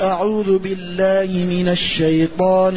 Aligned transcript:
أعوذ 0.00 0.58
بالله 0.58 1.32
من 1.32 1.68
الشيطان 1.68 2.76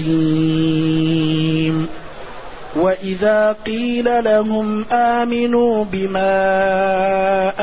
الرجيم. 0.00 1.86
وإذا 2.76 3.56
قيل 3.66 4.24
لهم 4.24 4.84
آمنوا 4.92 5.84
بما 5.84 6.42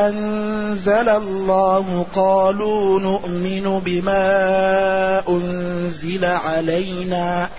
أنزل 0.10 1.10
الله 1.10 2.06
قالوا 2.14 3.00
نؤمن 3.00 3.82
بما 3.86 5.24
أنزل 5.30 6.26
علينا. 6.26 7.50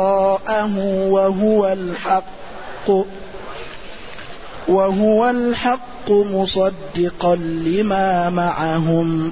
وهو 1.10 1.68
الحق 1.68 2.90
وهو 4.68 5.30
الحق 5.30 6.10
مصدقا 6.10 7.36
لما 7.36 8.30
معهم. 8.30 9.32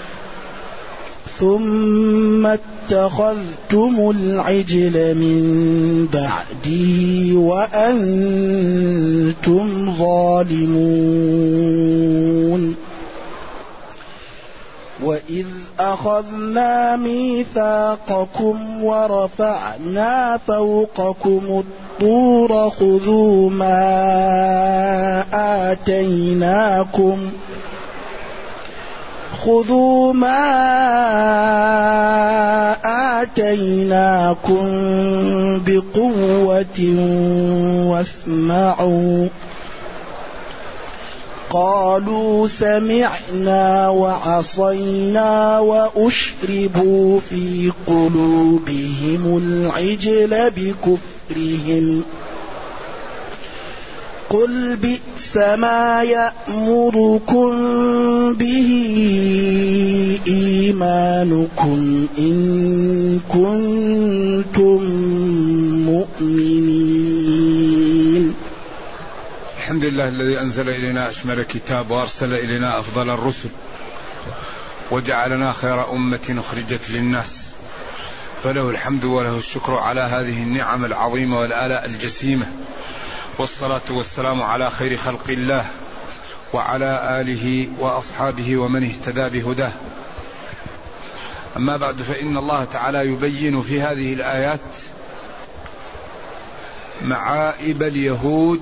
ثم 1.41 2.45
اتخذتم 2.45 4.09
العجل 4.15 5.15
من 5.17 5.41
بعده 6.13 7.35
وأنتم 7.39 8.85
ظالمون. 9.97 11.21
وإذ 15.03 15.45
أخذنا 15.79 16.95
ميثاقكم 16.95 18.83
ورفعنا 18.83 20.39
فوقكم 20.47 21.63
الطور 21.63 22.69
خذوا 22.69 23.49
ما 23.49 23.85
آتيناكم 25.71 27.31
خذوا 29.45 30.13
ما 30.13 30.41
آتيناكم 33.21 34.65
بقوة 35.65 36.79
واسمعوا. 37.91 39.27
قالوا 41.49 42.47
سمعنا 42.47 43.89
وعصينا 43.89 45.59
وأشربوا 45.59 47.19
في 47.29 47.71
قلوبهم 47.87 49.37
العجل 49.37 50.51
بكفرهم. 50.57 52.03
قل 54.31 54.77
بئس 54.77 55.37
ما 55.37 56.03
يأمركم 56.03 57.51
به 58.33 58.69
إيمانكم 60.27 62.07
إن 62.17 63.19
كنتم 63.29 64.83
مؤمنين. 65.85 67.23
الحمد 69.57 69.85
لله 69.85 70.07
الذي 70.07 70.39
أنزل 70.39 70.69
إلينا 70.69 71.09
أشمل 71.09 71.43
كتاب 71.43 71.91
وأرسل 71.91 72.33
إلينا 72.33 72.79
أفضل 72.79 73.09
الرسل 73.09 73.49
وجعلنا 74.91 75.53
خير 75.53 75.91
أمة 75.91 76.35
أخرجت 76.39 76.89
للناس. 76.89 77.51
فله 78.43 78.69
الحمد 78.69 79.03
وله 79.05 79.37
الشكر 79.37 79.73
على 79.73 80.01
هذه 80.01 80.43
النعم 80.43 80.85
العظيمة 80.85 81.39
والآلاء 81.39 81.85
الجسيمة. 81.85 82.45
والصلاة 83.41 83.81
والسلام 83.89 84.41
على 84.41 84.71
خير 84.71 84.97
خلق 84.97 85.29
الله 85.29 85.65
وعلى 86.53 87.21
آله 87.21 87.67
وأصحابه 87.79 88.57
ومن 88.57 88.83
اهتدى 88.83 89.39
بهداه. 89.39 89.71
أما 91.57 91.77
بعد 91.77 92.01
فإن 92.01 92.37
الله 92.37 92.63
تعالى 92.63 93.05
يبين 93.05 93.61
في 93.61 93.81
هذه 93.81 94.13
الآيات 94.13 94.59
معائب 97.01 97.83
اليهود 97.83 98.61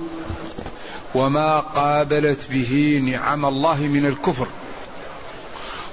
وما 1.14 1.60
قابلت 1.60 2.50
به 2.50 3.02
نعم 3.04 3.46
الله 3.46 3.80
من 3.80 4.06
الكفر. 4.06 4.46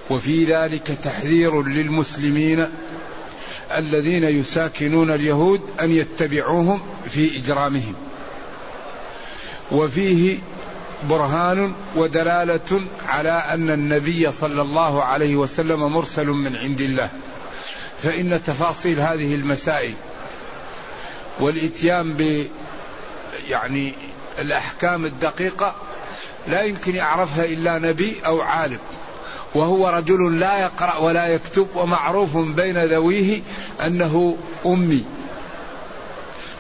وفي 0.10 0.46
ذلك 0.46 0.88
تحذير 1.04 1.64
للمسلمين 1.64 2.68
الذين 3.78 4.24
يساكنون 4.24 5.12
اليهود 5.12 5.62
أن 5.82 5.92
يتبعوهم 5.92 6.82
في 7.10 7.38
إجرامهم. 7.38 8.07
وفيه 9.72 10.40
برهان 11.10 11.74
ودلالة 11.96 12.82
على 13.08 13.30
أن 13.30 13.70
النبي 13.70 14.32
صلى 14.32 14.62
الله 14.62 15.04
عليه 15.04 15.36
وسلم 15.36 15.94
مرسل 15.94 16.28
من 16.28 16.56
عند 16.56 16.82
الله. 16.82 17.10
فإن 18.04 18.42
تفاصيل 18.44 19.00
هذه 19.00 19.36
المسائل 19.36 19.94
والإتيان 21.40 22.14
ب 22.14 22.48
يعني 23.50 23.94
الأحكام 24.40 25.06
الدقيقة 25.06 25.76
لا 26.48 26.62
يمكن 26.62 26.96
يعرفها 26.96 27.46
إلا 27.46 27.80
نبي 27.80 28.16
أو 28.26 28.42
عالم. 28.42 28.80
وهو 29.56 29.90
رجل 29.90 30.40
لا 30.40 30.60
يقرأ 30.60 30.98
ولا 30.98 31.28
يكتب 31.28 31.68
ومعروف 31.76 32.38
بين 32.38 32.94
ذويه 32.94 33.42
أنه 33.82 34.38
أمي. 34.66 35.04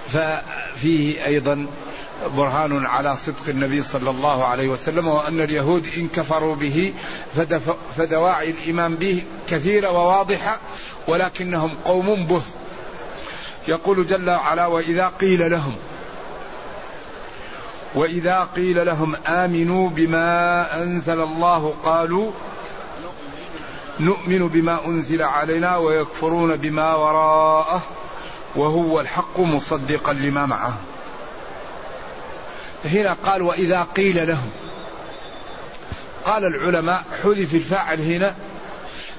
ففيه 0.07 1.25
أيضا 1.25 1.67
برهان 2.37 2.85
على 2.85 3.15
صدق 3.15 3.49
النبي 3.49 3.81
صلى 3.81 4.09
الله 4.09 4.45
عليه 4.45 4.67
وسلم 4.67 5.07
وأن 5.07 5.41
اليهود 5.41 5.87
إن 5.97 6.07
كفروا 6.07 6.55
به 6.55 6.93
فدواعي 7.97 8.49
الإيمان 8.49 8.95
به 8.95 9.23
كثيرة 9.49 9.91
وواضحة 9.91 10.59
ولكنهم 11.07 11.71
قوم 11.85 12.25
به. 12.25 12.41
يقول 13.67 14.07
جل 14.07 14.29
وعلا 14.29 14.65
وإذا 14.65 15.11
قيل 15.21 15.51
لهم 15.51 15.75
وإذا 17.95 18.47
قيل 18.55 18.85
لهم 18.85 19.15
آمنوا 19.27 19.89
بما 19.89 20.83
أنزل 20.83 21.21
الله 21.21 21.73
قالوا 21.83 22.31
نؤمن 23.99 24.47
بما 24.47 24.85
أنزل 24.85 25.21
علينا 25.21 25.77
ويكفرون 25.77 26.55
بما 26.55 26.95
وراءه 26.95 27.81
وهو 28.55 28.99
الحق 28.99 29.39
مصدقا 29.39 30.13
لما 30.13 30.45
معه. 30.45 30.77
هنا 32.87 33.13
قال 33.13 33.41
وإذا 33.41 33.87
قيل 33.95 34.27
لهم. 34.27 34.49
قال 36.25 36.45
العلماء 36.45 37.03
حذف 37.23 37.53
الفاعل 37.53 38.01
هنا 38.01 38.35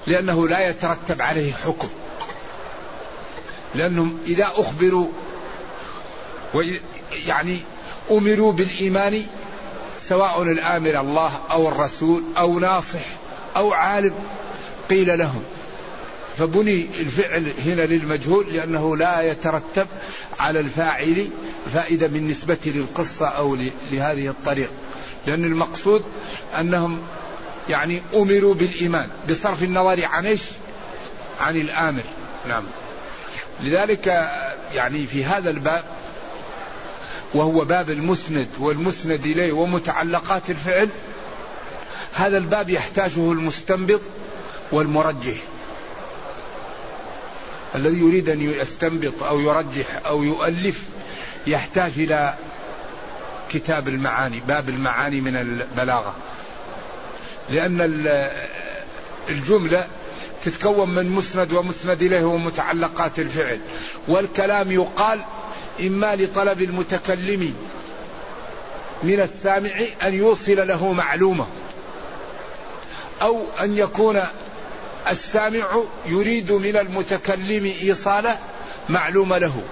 لأنه 0.07 0.49
لا 0.49 0.69
يترتب 0.69 1.23
عليه 1.23 1.53
حكم. 1.53 1.89
لأنهم 3.75 4.19
إذا 4.27 4.47
أخبروا 4.55 5.09
يعني 7.27 7.59
أمروا 8.11 8.53
بالإيمان 8.53 9.27
سواء 10.01 10.43
الآمر 10.43 11.01
الله 11.01 11.33
أو 11.51 11.69
الرسول 11.69 12.23
أو 12.37 12.59
ناصح 12.59 13.05
أو 13.57 13.73
عالم 13.73 14.15
قيل 14.91 15.19
لهم. 15.19 15.45
فبني 16.39 16.89
الفعل 17.01 17.53
هنا 17.67 17.83
للمجهول 17.83 18.55
لأنه 18.55 18.97
لا 18.97 19.23
يترتب 19.23 19.87
على 20.39 20.61
الفاعل 20.61 21.29
فائدة 21.73 22.07
بالنسبة 22.07 22.59
للقصة 22.67 23.27
أو 23.27 23.57
لهذه 23.91 24.29
الطريق. 24.29 24.71
لأن 25.27 25.45
المقصود 25.45 26.05
أنهم 26.59 26.99
يعني 27.69 28.03
أمروا 28.15 28.55
بالإيمان 28.55 29.11
بصرف 29.31 29.63
النظر 29.63 30.05
عن 30.05 30.27
إيش؟ 30.27 30.43
عن 31.41 31.57
الآمر. 31.57 32.03
نعم. 32.49 32.65
لذلك 33.63 34.07
يعني 34.75 35.07
في 35.07 35.25
هذا 35.25 35.51
الباب 35.51 35.85
وهو 37.35 37.65
باب 37.65 37.91
المسند 37.91 38.49
والمسند 38.59 39.27
إليه 39.27 39.53
ومتعلقات 39.53 40.51
الفعل 40.51 40.89
هذا 42.15 42.39
الباب 42.39 42.71
يحتاجه 42.71 43.33
المستنبط 43.33 44.01
والمرجح. 44.73 45.37
الذي 47.75 47.99
يريد 47.99 48.29
أن 48.29 48.41
يستنبط 48.41 49.23
أو 49.23 49.41
يرجح 49.41 50.07
أو 50.07 50.23
يؤلف 50.23 50.83
يحتاج 51.47 51.93
إلى 51.97 52.35
كتاب 53.51 53.89
المعاني 53.89 54.41
باب 54.41 54.69
المعاني 54.69 55.21
من 55.21 55.37
البلاغة. 55.37 56.15
لأن 57.51 57.81
الجملة 59.29 59.87
تتكون 60.45 60.95
من 60.95 61.11
مسند 61.11 61.53
ومسند 61.53 62.03
إليه 62.03 62.25
ومتعلقات 62.25 63.19
الفعل. 63.19 63.61
والكلام 64.09 64.73
يقال 64.73 65.21
إما 65.81 66.17
لطلب 66.17 66.63
المتكلم 66.63 67.55
من 69.03 69.21
السامع 69.21 69.71
أن 70.03 70.15
يوصل 70.15 70.69
له 70.69 70.93
معلومة 70.93 71.47
أو 73.23 73.43
أن 73.61 73.77
يكون 73.77 74.23
السامع 75.11 75.83
يريد 76.07 76.53
من 76.53 76.77
المتكلم 76.77 77.73
إيصال 77.83 78.35
معلومة 78.89 79.39
له. 79.39 79.63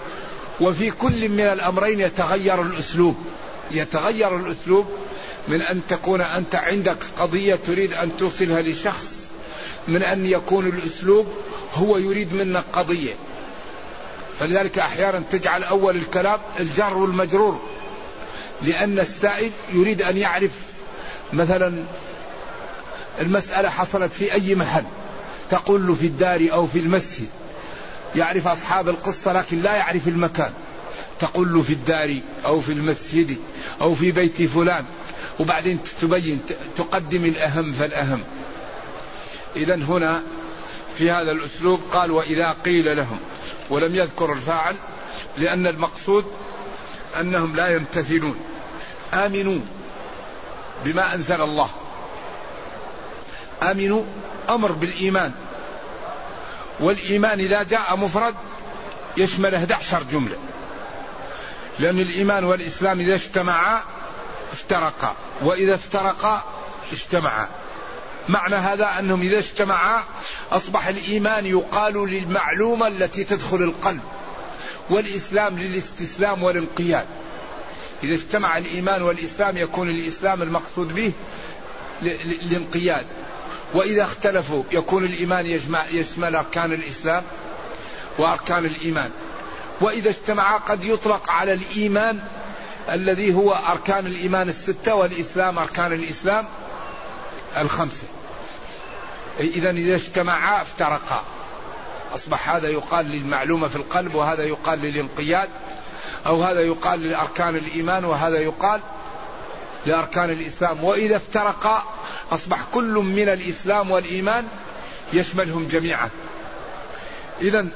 وفي 0.60 0.90
كل 0.90 1.28
من 1.28 1.40
الأمرين 1.40 2.00
يتغير 2.00 2.62
الأسلوب. 2.62 3.16
يتغير 3.70 4.36
الأسلوب 4.36 4.86
من 5.48 5.62
أن 5.62 5.80
تكون 5.88 6.20
أنت 6.20 6.54
عندك 6.54 6.98
قضية 7.18 7.58
تريد 7.66 7.92
أن 7.92 8.16
توصلها 8.16 8.62
لشخص 8.62 9.06
من 9.88 10.02
أن 10.02 10.26
يكون 10.26 10.66
الأسلوب 10.66 11.26
هو 11.74 11.98
يريد 11.98 12.34
منك 12.34 12.64
قضية. 12.72 13.14
فلذلك 14.38 14.78
أحيانا 14.78 15.22
تجعل 15.30 15.64
أول 15.64 15.96
الكلام 15.96 16.38
الجر 16.60 16.98
والمجرور. 16.98 17.60
لأن 18.62 18.98
السائل 18.98 19.50
يريد 19.72 20.02
أن 20.02 20.16
يعرف 20.16 20.50
مثلا 21.32 21.74
المسألة 23.20 23.70
حصلت 23.70 24.12
في 24.12 24.32
أي 24.32 24.54
محل. 24.54 24.84
تقول 25.50 25.86
له 25.86 25.94
في 25.94 26.06
الدار 26.06 26.48
أو 26.52 26.66
في 26.66 26.78
المسجد. 26.78 27.28
يعرف 28.16 28.48
أصحاب 28.48 28.88
القصة 28.88 29.32
لكن 29.32 29.62
لا 29.62 29.74
يعرف 29.76 30.08
المكان. 30.08 30.52
تقول 31.18 31.54
له 31.54 31.62
في 31.62 31.72
الدار 31.72 32.20
أو 32.44 32.60
في 32.60 32.72
المسجد 32.72 33.36
أو 33.80 33.94
في 33.94 34.10
بيت 34.10 34.42
فلان. 34.42 34.84
وبعدين 35.40 35.78
تبين 36.00 36.40
تقدم 36.76 37.24
الأهم 37.24 37.72
فالأهم. 37.72 38.20
إذا 39.56 39.74
هنا 39.74 40.22
في 40.98 41.10
هذا 41.10 41.32
الأسلوب 41.32 41.80
قال 41.92 42.10
وإذا 42.10 42.56
قيل 42.64 42.96
لهم 42.96 43.18
ولم 43.70 43.94
يذكر 43.94 44.32
الفاعل 44.32 44.76
لأن 45.38 45.66
المقصود 45.66 46.24
أنهم 47.20 47.56
لا 47.56 47.68
يمتثلون. 47.68 48.36
آمنوا 49.14 49.58
بما 50.84 51.14
أنزل 51.14 51.40
الله. 51.40 51.70
آمنوا 53.62 54.02
أمر 54.48 54.72
بالإيمان. 54.72 55.32
والإيمان 56.80 57.40
إذا 57.40 57.62
جاء 57.62 57.96
مفرد 57.96 58.34
يشمل 59.16 59.54
11 59.54 60.02
جملة. 60.02 60.36
لأن 61.78 61.98
الإيمان 62.00 62.44
والإسلام 62.44 63.00
إذا 63.00 63.14
اجتمعا 63.14 63.80
افترقا. 64.52 65.16
وإذا 65.42 65.74
افترقا 65.74 66.44
اجتمعا. 66.92 67.48
معنى 68.28 68.54
هذا 68.56 68.98
أنهم 68.98 69.20
إذا 69.20 69.38
اجتمعا 69.38 70.02
أصبح 70.52 70.86
الإيمان 70.86 71.46
يقال 71.46 72.10
للمعلومة 72.10 72.86
التي 72.86 73.24
تدخل 73.24 73.56
القلب. 73.56 74.00
والإسلام 74.90 75.58
للاستسلام 75.58 76.42
والانقياد. 76.42 77.06
إذا 78.02 78.14
اجتمع 78.14 78.58
الإيمان 78.58 79.02
والإسلام 79.02 79.56
يكون 79.56 79.90
الإسلام 79.90 80.42
المقصود 80.42 80.94
به 80.94 81.12
الانقياد 82.42 83.06
وإذا 83.74 84.02
اختلفوا 84.02 84.64
يكون 84.70 85.04
الإيمان 85.04 85.46
يجمع 85.46 85.84
يشمل 85.90 86.36
أركان 86.36 86.72
الإسلام 86.72 87.22
وأركان 88.18 88.64
الإيمان. 88.64 89.10
وإذا 89.80 90.10
اجتمعا 90.10 90.58
قد 90.58 90.84
يطلق 90.84 91.30
على 91.30 91.52
الإيمان 91.52 92.20
الذي 92.90 93.34
هو 93.34 93.52
أركان 93.52 94.06
الإيمان 94.06 94.48
الستة 94.48 94.94
والإسلام 94.94 95.58
أركان 95.58 95.92
الإسلام 95.92 96.44
الخمسة. 97.56 98.06
إذا 99.40 99.70
إذا 99.70 99.94
اجتمعا 99.94 100.62
افترقا. 100.62 101.24
أصبح 102.14 102.50
هذا 102.50 102.68
يقال 102.68 103.06
للمعلومة 103.06 103.68
في 103.68 103.76
القلب 103.76 104.14
وهذا 104.14 104.44
يقال 104.44 104.78
للانقياد 104.78 105.48
أو 106.26 106.42
هذا 106.42 106.60
يقال 106.60 107.02
لأركان 107.02 107.56
الإيمان 107.56 108.04
وهذا 108.04 108.38
يقال 108.38 108.80
لأركان 109.86 110.30
الإسلام. 110.30 110.84
وإذا 110.84 111.16
افترقا 111.16 111.82
أصبح 112.32 112.58
كل 112.74 112.94
من 112.94 113.28
الإسلام 113.28 113.90
والإيمان 113.90 114.48
يشملهم 115.12 115.68
جميعا. 115.68 116.10
إذا 117.40 117.66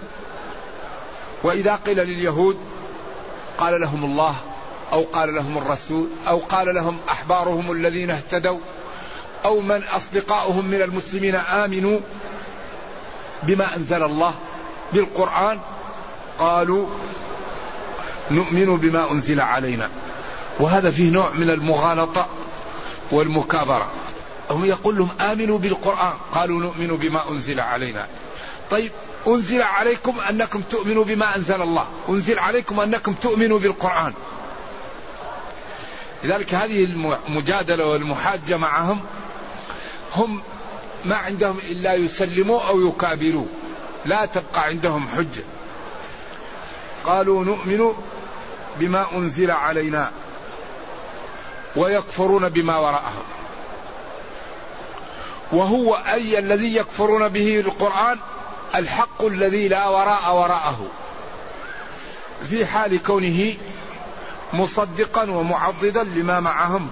وإذا 1.42 1.74
قيل 1.86 1.96
لليهود 1.98 2.58
قال 3.58 3.80
لهم 3.80 4.04
الله 4.04 4.36
أو 4.92 5.02
قال 5.02 5.34
لهم 5.34 5.58
الرسول 5.58 6.08
أو 6.28 6.38
قال 6.38 6.74
لهم 6.74 6.98
أحبارهم 7.10 7.72
الذين 7.72 8.10
اهتدوا 8.10 8.58
أو 9.44 9.60
من 9.60 9.82
أصدقائهم 9.82 10.64
من 10.64 10.82
المسلمين 10.82 11.34
آمنوا 11.34 12.00
بما 13.42 13.76
أنزل 13.76 14.02
الله 14.02 14.34
بالقرآن 14.92 15.58
قالوا 16.38 16.86
نؤمن 18.30 18.76
بما 18.76 19.10
أنزل 19.10 19.40
علينا. 19.40 19.90
وهذا 20.60 20.90
فيه 20.90 21.10
نوع 21.10 21.30
من 21.30 21.50
المغالطة 21.50 22.26
والمكابرة. 23.10 23.90
هم 24.50 24.64
يقول 24.64 24.98
لهم 24.98 25.08
آمنوا 25.20 25.58
بالقرآن. 25.58 26.12
قالوا 26.32 26.60
نؤمن 26.60 26.86
بما 26.86 27.28
أنزل 27.30 27.60
علينا. 27.60 28.06
طيب 28.70 28.92
أنزل 29.26 29.62
عليكم 29.62 30.20
أنكم 30.20 30.60
تؤمنوا 30.70 31.04
بما 31.04 31.36
أنزل 31.36 31.62
الله. 31.62 31.86
أنزل 32.08 32.38
عليكم 32.38 32.80
أنكم 32.80 33.12
تؤمنوا 33.12 33.58
بالقرآن. 33.58 34.12
لذلك 36.24 36.54
هذه 36.54 36.84
المجادلة 37.28 37.86
والمحاجة 37.86 38.56
معهم 38.56 39.00
هم 40.16 40.40
ما 41.04 41.16
عندهم 41.16 41.58
إلا 41.70 41.94
يسلموا 41.94 42.60
أو 42.68 42.88
يكابروا. 42.88 43.46
لا 44.04 44.26
تبقى 44.26 44.64
عندهم 44.64 45.08
حجة. 45.08 45.44
قالوا 47.04 47.44
نؤمن 47.44 47.92
بما 48.80 49.06
أنزل 49.12 49.50
علينا. 49.50 50.10
ويكفرون 51.76 52.48
بما 52.48 52.78
وراءه. 52.78 53.12
وهو 55.52 55.94
أي 55.94 56.38
الذي 56.38 56.76
يكفرون 56.76 57.28
به 57.28 57.60
القرآن؟ 57.60 58.18
الحق 58.74 59.24
الذي 59.24 59.68
لا 59.68 59.88
وراء 59.88 60.36
وراءه. 60.36 60.86
في 62.50 62.66
حال 62.66 63.02
كونه 63.02 63.54
مصدقا 64.52 65.30
ومعضدا 65.30 66.02
لما 66.02 66.40
معهم 66.40 66.90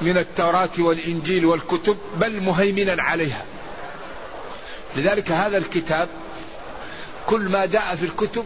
من 0.00 0.18
التوراة 0.18 0.70
والإنجيل 0.78 1.46
والكتب 1.46 1.96
بل 2.16 2.40
مهيمنا 2.40 3.02
عليها. 3.02 3.44
لذلك 4.96 5.30
هذا 5.30 5.58
الكتاب 5.58 6.08
كل 7.26 7.48
ما 7.48 7.66
جاء 7.66 7.96
في 7.96 8.04
الكتب 8.04 8.44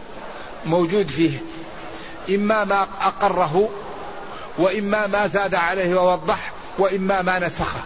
موجود 0.65 1.07
فيه. 1.07 1.37
إما 2.29 2.63
ما 2.63 2.87
أقره 3.01 3.69
وإما 4.57 5.07
ما 5.07 5.27
زاد 5.27 5.55
عليه 5.55 6.01
ووضح 6.01 6.51
وإما 6.77 7.21
ما 7.21 7.39
نسخه. 7.39 7.81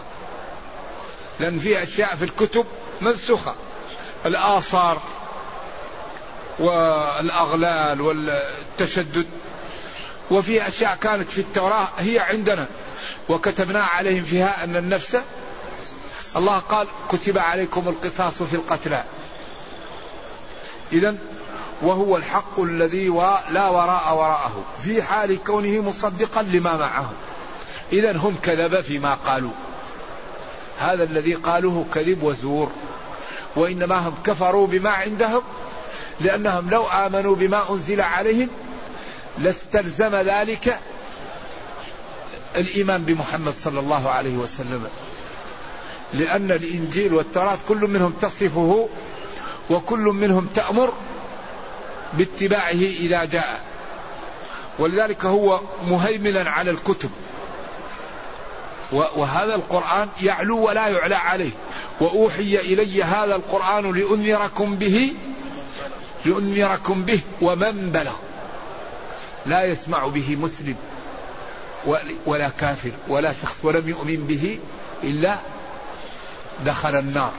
لأن 1.40 1.58
في 1.58 1.82
أشياء 1.82 2.16
في 2.16 2.24
الكتب 2.24 2.66
منسوخة. 3.00 3.54
الآثار 4.26 5.00
والأغلال 6.58 8.00
والتشدد. 8.00 9.26
وفي 10.30 10.68
أشياء 10.68 10.96
كانت 10.96 11.30
في 11.30 11.40
التوراة 11.40 11.88
هي 11.98 12.18
عندنا. 12.18 12.66
وكتبنا 13.28 13.84
عليهم 13.84 14.24
فيها 14.24 14.64
أن 14.64 14.76
النفس 14.76 15.16
الله 16.36 16.58
قال 16.58 16.86
كتب 17.12 17.38
عليكم 17.38 17.88
القصاص 17.88 18.42
في 18.42 18.56
القتلى. 18.56 19.04
إذا 20.92 21.16
وهو 21.82 22.16
الحق 22.16 22.60
الذي 22.60 23.08
لا 23.50 23.68
وراء 23.68 24.16
وراءه 24.16 24.64
في 24.84 25.02
حال 25.02 25.44
كونه 25.44 25.82
مصدقا 25.82 26.42
لما 26.42 26.76
معه. 26.76 27.12
إذا 27.92 28.16
هم 28.16 28.36
كذب 28.42 28.80
فيما 28.80 29.14
قالوا. 29.14 29.50
هذا 30.78 31.04
الذي 31.04 31.34
قالوه 31.34 31.84
كذب 31.94 32.22
وزور. 32.22 32.70
وإنما 33.56 34.08
هم 34.08 34.14
كفروا 34.24 34.66
بما 34.66 34.90
عندهم 34.90 35.42
لأنهم 36.20 36.70
لو 36.70 36.86
آمنوا 36.86 37.36
بما 37.36 37.70
أنزل 37.70 38.00
عليهم 38.00 38.48
لاستلزم 39.38 40.16
ذلك 40.16 40.78
الإيمان 42.56 43.04
بمحمد 43.04 43.54
صلى 43.60 43.80
الله 43.80 44.10
عليه 44.10 44.36
وسلم. 44.36 44.86
لأن 46.14 46.50
الإنجيل 46.50 47.14
والتوراة 47.14 47.58
كل 47.68 47.76
منهم 47.76 48.12
تصفه 48.22 48.88
وكل 49.70 50.00
منهم 50.00 50.48
تأمر 50.54 50.92
باتباعه 52.18 52.70
إذا 52.72 53.24
جاء. 53.24 53.60
ولذلك 54.78 55.24
هو 55.24 55.60
مهيمنا 55.86 56.50
على 56.50 56.70
الكتب. 56.70 57.10
وهذا 58.92 59.54
القرآن 59.54 60.08
يعلو 60.22 60.58
ولا 60.58 60.88
يعلى 60.88 61.14
عليه. 61.14 61.50
وأوحي 62.00 62.56
إلي 62.56 63.04
هذا 63.04 63.36
القرآن 63.36 63.92
لأنذركم 63.92 64.74
به 64.74 65.12
لأنذركم 66.24 67.02
به 67.02 67.20
ومن 67.40 67.90
بلغ. 67.94 68.14
لا 69.46 69.64
يسمع 69.64 70.06
به 70.06 70.36
مسلم 70.36 70.76
ولا 72.26 72.48
كافر 72.48 72.90
ولا 73.08 73.32
شخص 73.32 73.56
ولم 73.62 73.88
يؤمن 73.88 74.26
به 74.26 74.58
إلا 75.02 75.38
دخل 76.66 76.96
النار. 76.96 77.32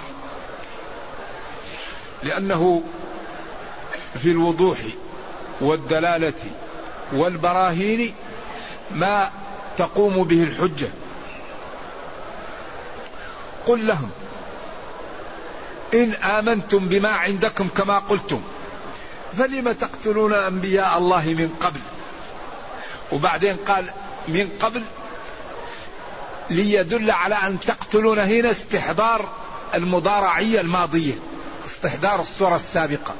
لأنه 2.23 2.83
في 4.21 4.31
الوضوح 4.31 4.77
والدلالة 5.61 6.33
والبراهين 7.13 8.13
ما 8.91 9.31
تقوم 9.77 10.23
به 10.23 10.43
الحجة. 10.43 10.89
قل 13.65 13.87
لهم 13.87 14.09
إن 15.93 16.11
آمنتم 16.13 16.89
بما 16.89 17.09
عندكم 17.09 17.67
كما 17.67 17.99
قلتم 17.99 18.41
فلم 19.37 19.71
تقتلون 19.71 20.33
أنبياء 20.33 20.97
الله 20.97 21.25
من 21.25 21.55
قبل؟ 21.61 21.79
وبعدين 23.11 23.55
قال 23.55 23.85
من 24.27 24.49
قبل 24.59 24.83
ليدل 26.49 27.11
على 27.11 27.35
أن 27.35 27.59
تقتلون 27.59 28.19
هنا 28.19 28.51
استحضار 28.51 29.29
المضارعية 29.75 30.61
الماضية 30.61 31.13
استحضار 31.65 32.21
الصورة 32.21 32.55
السابقة. 32.55 33.13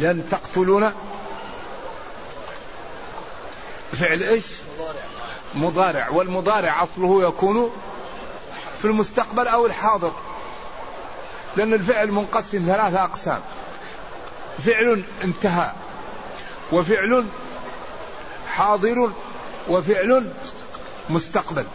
لأن 0.00 0.28
تقتلون 0.30 0.92
فعل 3.92 4.22
إيش؟ 4.22 4.44
مضارع. 5.54 6.08
والمضارع 6.10 6.82
أصله 6.82 7.28
يكون 7.28 7.70
في 8.78 8.84
المستقبل 8.84 9.48
أو 9.48 9.66
الحاضر. 9.66 10.12
لأن 11.56 11.74
الفعل 11.74 12.12
منقسم 12.12 12.62
ثلاثة 12.66 13.04
أقسام. 13.04 13.40
فعل 14.66 15.02
انتهى 15.24 15.72
وفعل 16.72 17.26
حاضر 18.48 19.10
وفعل 19.68 20.32
مستقبل. 21.10 21.66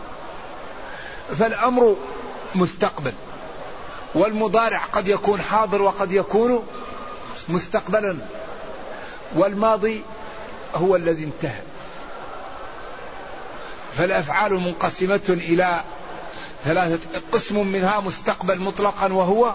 فالأمر 1.39 1.96
مستقبل 2.56 3.13
والمضارع 4.15 4.77
قد 4.77 5.08
يكون 5.08 5.42
حاضر 5.42 5.82
وقد 5.82 6.12
يكون 6.12 6.68
مستقبلا. 7.50 8.18
والماضي 9.36 10.02
هو 10.76 10.96
الذي 10.96 11.24
انتهى. 11.24 11.62
فالأفعال 13.98 14.54
منقسمة 14.54 15.22
إلى 15.30 15.82
ثلاثة 16.66 17.00
قسم 17.32 17.68
منها 17.68 18.00
مستقبل 18.00 18.60
مطلقا 18.60 19.14
وهو 19.14 19.54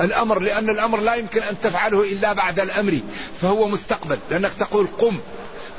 الأمر 0.00 0.38
لأن 0.38 0.70
الأمر 0.70 1.00
لا 1.00 1.14
يمكن 1.14 1.42
أن 1.42 1.60
تفعله 1.60 2.02
إلا 2.02 2.32
بعد 2.32 2.60
الأمر 2.60 3.00
فهو 3.40 3.68
مستقبل. 3.68 4.18
لأنك 4.30 4.52
تقول 4.52 4.86
قم 4.98 5.20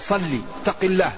صلي 0.02 0.42
اتق 0.64 0.84
الله. 0.84 1.12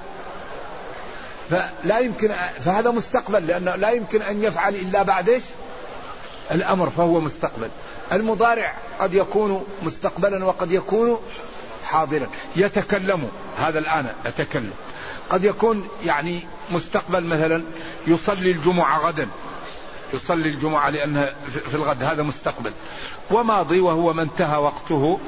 فلا 1.50 2.00
يمكن 2.00 2.36
فهذا 2.60 2.91
مستقبل 2.91 3.48
لأنه 3.48 3.75
لا 3.75 3.89
يمكن 3.89 4.22
أن 4.22 4.43
يفعل 4.43 4.75
إلا 4.75 5.03
بعد 5.03 5.29
إيش؟ 5.29 5.43
الأمر 6.51 6.89
فهو 6.89 7.19
مستقبل. 7.19 7.69
المضارع 8.12 8.74
قد 9.00 9.13
يكون 9.13 9.65
مستقبلا 9.83 10.45
وقد 10.45 10.71
يكون 10.71 11.19
حاضرا. 11.85 12.27
يتكلم 12.55 13.29
هذا 13.57 13.79
الآن 13.79 14.07
يتكلم 14.25 14.74
قد 15.29 15.43
يكون 15.43 15.88
يعني 16.05 16.47
مستقبل 16.71 17.24
مثلا 17.24 17.63
يصلي 18.07 18.51
الجمعة 18.51 19.07
غدا. 19.07 19.27
يصلي 20.13 20.50
الجمعة 20.50 20.89
لأنها 20.89 21.35
في 21.69 21.75
الغد 21.75 22.03
هذا 22.03 22.24
مستقبل. 22.24 22.71
وماضي 23.31 23.79
وهو 23.79 24.13
ما 24.13 24.21
انتهى 24.21 24.57
وقته. 24.57 25.19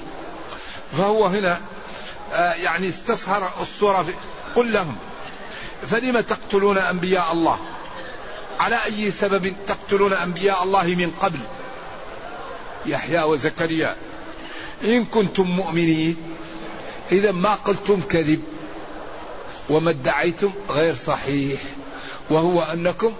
فهو 0.97 1.25
هنا 1.25 1.59
آه، 2.33 2.53
يعني 2.53 2.89
استصهر 2.89 3.51
الصورة 3.61 4.03
في 4.03 4.13
قل 4.55 4.73
لهم 4.73 4.95
فلم 5.91 6.19
تقتلون 6.19 6.77
أنبياء 6.77 7.31
الله؟ 7.31 7.59
على 8.59 8.85
أي 8.85 9.11
سبب 9.11 9.53
تقتلون 9.67 10.13
أنبياء 10.13 10.63
الله 10.63 10.83
من 10.83 11.11
قبل؟ 11.21 11.39
يحيى 12.87 13.23
وزكريا. 13.23 13.95
إن 14.83 15.05
كنتم 15.05 15.43
مؤمنين 15.43 16.15
إذا 17.11 17.31
ما 17.31 17.53
قلتم 17.53 18.01
كذب 18.01 18.43
وما 19.69 19.89
ادعيتم 19.89 20.51
غير 20.69 20.95
صحيح 20.95 21.59
وهو 22.29 22.61
أنكم 22.61 23.13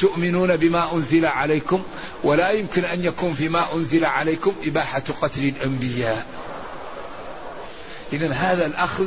تؤمنون 0.00 0.56
بما 0.56 0.92
أنزل 0.92 1.26
عليكم 1.26 1.82
ولا 2.24 2.50
يمكن 2.50 2.84
أن 2.84 3.04
يكون 3.04 3.32
فيما 3.32 3.74
أنزل 3.74 4.04
عليكم 4.04 4.54
إباحة 4.64 5.02
قتل 5.20 5.44
الأنبياء. 5.44 6.26
إذا 8.12 8.32
هذا 8.32 8.66
الأخذ 8.66 9.06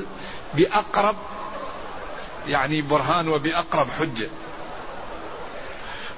بأقرب 0.54 1.16
يعني 2.48 2.82
برهان 2.82 3.28
وبأقرب 3.28 3.88
حجة. 4.00 4.30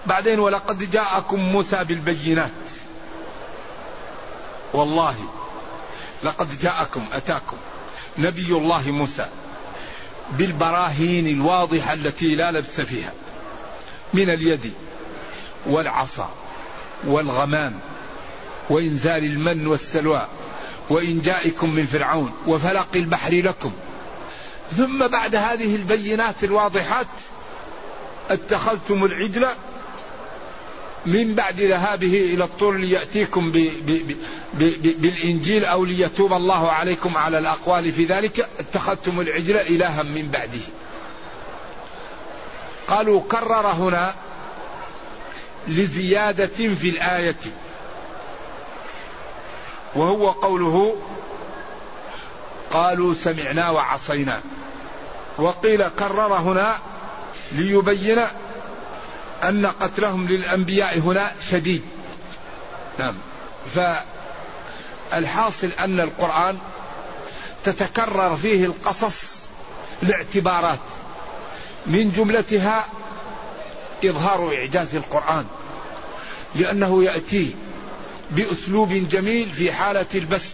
بعدين 0.05 0.39
ولقد 0.39 0.91
جاءكم 0.91 1.39
موسى 1.39 1.83
بالبينات. 1.83 2.64
والله 4.75 5.15
لقد 6.23 6.59
جاءكم 6.59 7.05
أتاكم 7.13 7.57
نبي 8.17 8.47
الله 8.47 8.91
موسى 8.91 9.27
بالبراهين 10.31 11.27
الواضحة 11.27 11.93
التي 11.93 12.35
لا 12.35 12.51
لبس 12.51 12.81
فيها 12.81 13.13
من 14.13 14.29
اليد 14.29 14.73
والعصا 15.65 16.29
والغمام 17.03 17.79
وإنزال 18.69 19.23
المن 19.23 19.67
والسلوى 19.67 20.27
وإن 20.89 21.21
جائكم 21.21 21.69
من 21.69 21.85
فرعون 21.85 22.33
وفلق 22.47 22.87
البحر 22.95 23.33
لكم. 23.33 23.71
ثم 24.77 25.07
بعد 25.07 25.35
هذه 25.35 25.75
البينات 25.75 26.43
الواضحات 26.43 27.07
اتخذتم 28.29 29.05
العجل 29.05 29.47
من 31.05 31.35
بعد 31.35 31.61
ذهابه 31.61 32.17
إلى 32.33 32.43
الطور 32.43 32.77
ليأتيكم 32.77 33.51
ب 33.51 33.57
ب 33.57 34.17
ب 34.53 35.01
بالإنجيل 35.01 35.65
أو 35.65 35.85
ليتوب 35.85 36.33
الله 36.33 36.71
عليكم 36.71 37.17
على 37.17 37.37
الأقوال 37.37 37.91
في 37.91 38.05
ذلك. 38.05 38.49
اتخذتم 38.59 39.19
العجل 39.19 39.57
إلها 39.57 40.03
من 40.03 40.29
بعده. 40.33 40.61
قالوا 42.87 43.21
كرر 43.31 43.67
هنا 43.67 44.13
لزيادة 45.67 46.75
في 46.75 46.89
الآية. 46.89 47.35
وهو 49.95 50.31
قوله 50.31 50.95
قالوا 52.71 53.13
سمعنا 53.13 53.69
وعصينا. 53.69 54.41
وقيل 55.37 55.87
كرر 55.87 56.33
هنا 56.33 56.77
ليبين 57.51 58.21
أن 59.49 59.65
قتلهم 59.65 60.27
للأنبياء 60.27 60.99
هنا 60.99 61.31
شديد. 61.51 61.81
نعم. 62.99 63.13
فالحاصل 65.11 65.67
أن 65.67 65.99
القرآن 65.99 66.57
تتكرر 67.63 68.37
فيه 68.37 68.65
القصص 68.65 69.47
لاعتبارات. 70.03 70.79
من 71.85 72.11
جملتها 72.11 72.85
إظهار 74.05 74.55
إعجاز 74.55 74.95
القرآن. 74.95 75.45
لأنه 76.55 77.03
يأتي 77.03 77.55
بأسلوب 78.31 78.93
جميل 78.93 79.51
في 79.51 79.71
حالة 79.71 80.05
البث 80.15 80.53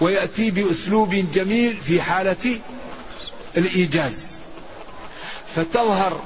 ويأتي 0.00 0.50
بأسلوب 0.50 1.14
جميل 1.14 1.76
في 1.76 2.02
حالة 2.02 2.58
الإيجاز. 3.56 4.36
فتظهر 5.56 6.20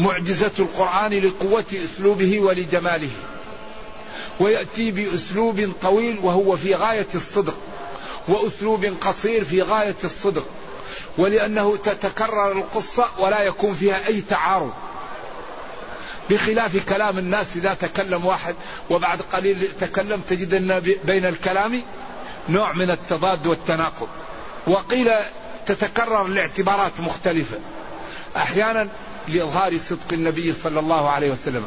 معجزة 0.00 0.52
القرآن 0.58 1.12
لقوة 1.12 1.64
أسلوبه 1.74 2.40
ولجماله. 2.40 3.10
ويأتي 4.40 4.90
بأسلوب 4.90 5.72
طويل 5.82 6.18
وهو 6.22 6.56
في 6.56 6.74
غاية 6.74 7.06
الصدق 7.14 7.56
وأسلوب 8.28 8.84
قصير 9.00 9.44
في 9.44 9.62
غاية 9.62 9.96
الصدق 10.04 10.46
ولأنه 11.18 11.76
تتكرر 11.76 12.52
القصة 12.52 13.08
ولا 13.18 13.40
يكون 13.42 13.74
فيها 13.74 14.06
أي 14.06 14.20
تعارض. 14.20 14.72
بخلاف 16.30 16.88
كلام 16.88 17.18
الناس 17.18 17.56
إذا 17.56 17.74
تكلم 17.74 18.24
واحد 18.24 18.54
وبعد 18.90 19.20
قليل 19.20 19.72
تكلم 19.80 20.20
تجد 20.28 20.54
أن 20.54 20.80
بين 21.04 21.24
الكلام 21.26 21.82
نوع 22.48 22.72
من 22.72 22.90
التضاد 22.90 23.46
والتناقض. 23.46 24.08
وقيل 24.66 25.10
تتكرر 25.66 26.26
لإعتبارات 26.26 27.00
مختلفة. 27.00 27.56
أحيانا 28.36 28.88
لإظهار 29.28 29.78
صدق 29.78 30.12
النبي 30.12 30.52
صلى 30.52 30.80
الله 30.80 31.10
عليه 31.10 31.30
وسلم 31.30 31.64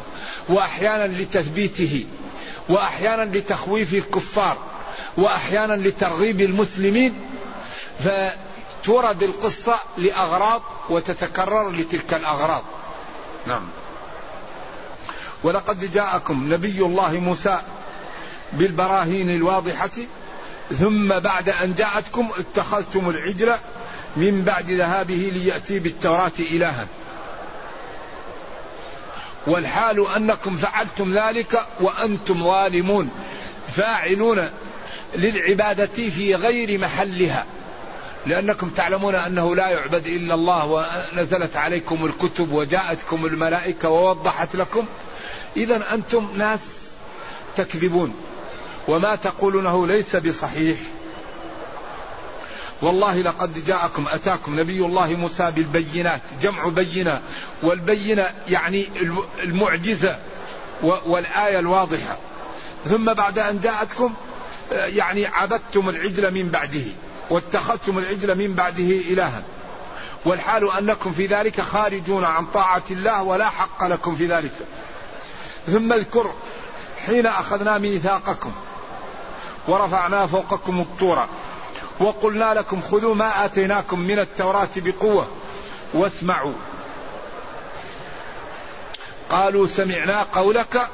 وأحيانا 0.49 1.07
لتثبيته 1.07 2.05
وأحيانا 2.69 3.37
لتخويف 3.37 3.93
الكفار 3.93 4.57
وأحيانا 5.17 5.73
لترغيب 5.73 6.41
المسلمين. 6.41 7.13
فتورد 7.99 9.23
القصة 9.23 9.75
لأغراض 9.97 10.61
وتتكرر 10.89 11.71
لتلك 11.71 12.13
الأغراض. 12.13 12.63
نعم. 13.47 13.63
ولقد 15.43 15.91
جاءكم 15.91 16.53
نبي 16.53 16.79
الله 16.79 17.11
موسى 17.11 17.61
بالبراهين 18.53 19.29
الواضحة 19.29 19.89
ثم 20.79 21.19
بعد 21.19 21.49
أن 21.49 21.73
جاءتكم 21.75 22.29
اتخذتم 22.37 23.09
العجل 23.09 23.53
من 24.15 24.41
بعد 24.41 24.71
ذهابه 24.71 25.31
ليأتي 25.33 25.79
بالتوراة 25.79 26.31
إلها. 26.39 26.87
والحال 29.47 30.07
أنكم 30.15 30.55
فعلتم 30.55 31.17
ذلك 31.17 31.65
وأنتم 31.79 32.43
ظالمون. 32.43 33.11
فاعلون 33.75 34.49
للعبادة 35.15 36.09
في 36.09 36.35
غير 36.35 36.79
محلها. 36.79 37.45
لأنكم 38.25 38.69
تعلمون 38.69 39.15
أنه 39.15 39.55
لا 39.55 39.69
يعبد 39.69 40.05
إلا 40.05 40.33
الله 40.33 40.65
ونزلت 40.65 41.55
عليكم 41.55 42.05
الكتب 42.05 42.51
وجاءتكم 42.51 43.25
الملائكة 43.25 43.89
ووضحت 43.89 44.55
لكم. 44.55 44.85
إذا 45.57 45.93
أنتم 45.93 46.27
ناس 46.37 46.59
تكذبون. 47.57 48.15
وما 48.87 49.15
تقولونه 49.15 49.87
ليس 49.87 50.15
بصحيح. 50.15 50.77
والله 52.83 53.21
لقد 53.21 53.65
جاءكم 53.65 54.05
أتاكم 54.11 54.59
نبي 54.59 54.85
الله 54.85 55.07
موسى 55.07 55.51
بالبينات 55.51 56.21
جمع 56.41 56.67
بينة 56.67 57.21
والبينة 57.63 58.31
يعني 58.47 58.87
المعجزة 59.43 60.17
والآية 60.83 61.59
الواضحة. 61.59 62.17
ثم 62.85 63.13
بعد 63.13 63.39
أن 63.39 63.59
جاءتكم 63.59 64.13
يعني 64.71 65.25
عبدتم 65.25 65.89
العجل 65.89 66.33
من 66.33 66.49
بعده 66.49 66.85
واتخذتم 67.29 67.97
العجل 67.97 68.37
من 68.37 68.53
بعده 68.53 69.01
إلها. 69.11 69.43
والحال 70.25 70.71
أنكم 70.71 71.13
في 71.13 71.25
ذلك 71.25 71.61
خارجون 71.61 72.23
عن 72.23 72.45
طاعة 72.45 72.83
الله 72.91 73.23
ولا 73.23 73.49
حق 73.49 73.83
لكم 73.87 74.15
في 74.15 74.25
ذلك. 74.25 74.53
ثم 75.67 75.93
اذكر 75.93 76.33
حين 77.05 77.25
أخذنا 77.25 77.77
ميثاقكم 77.77 78.51
ورفعنا 79.67 80.27
فوقكم 80.27 80.79
الطور. 80.79 81.27
وقلنا 81.99 82.53
لكم 82.53 82.81
خذوا 82.81 83.15
ما 83.15 83.45
آتيناكم 83.45 83.99
من 83.99 84.19
التوراة 84.19 84.69
بقوة 84.75 85.27
واسمعوا. 85.93 86.53
قالوا 89.29 89.67
سمعنا 89.67 90.23
قولك 90.33 90.87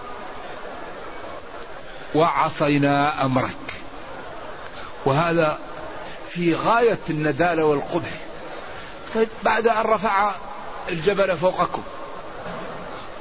وعصينا 2.16 3.26
أمرك. 3.26 3.74
وهذا 5.06 5.60
في 6.30 6.56
غاية 6.56 7.00
الندالة 7.10 7.66
والقبح. 7.66 8.12
طيب 9.16 9.28
بعد 9.44 9.68
أن 9.68 9.86
رفع 9.86 10.32
الجبل 10.90 11.38
فوقكم 11.38 11.82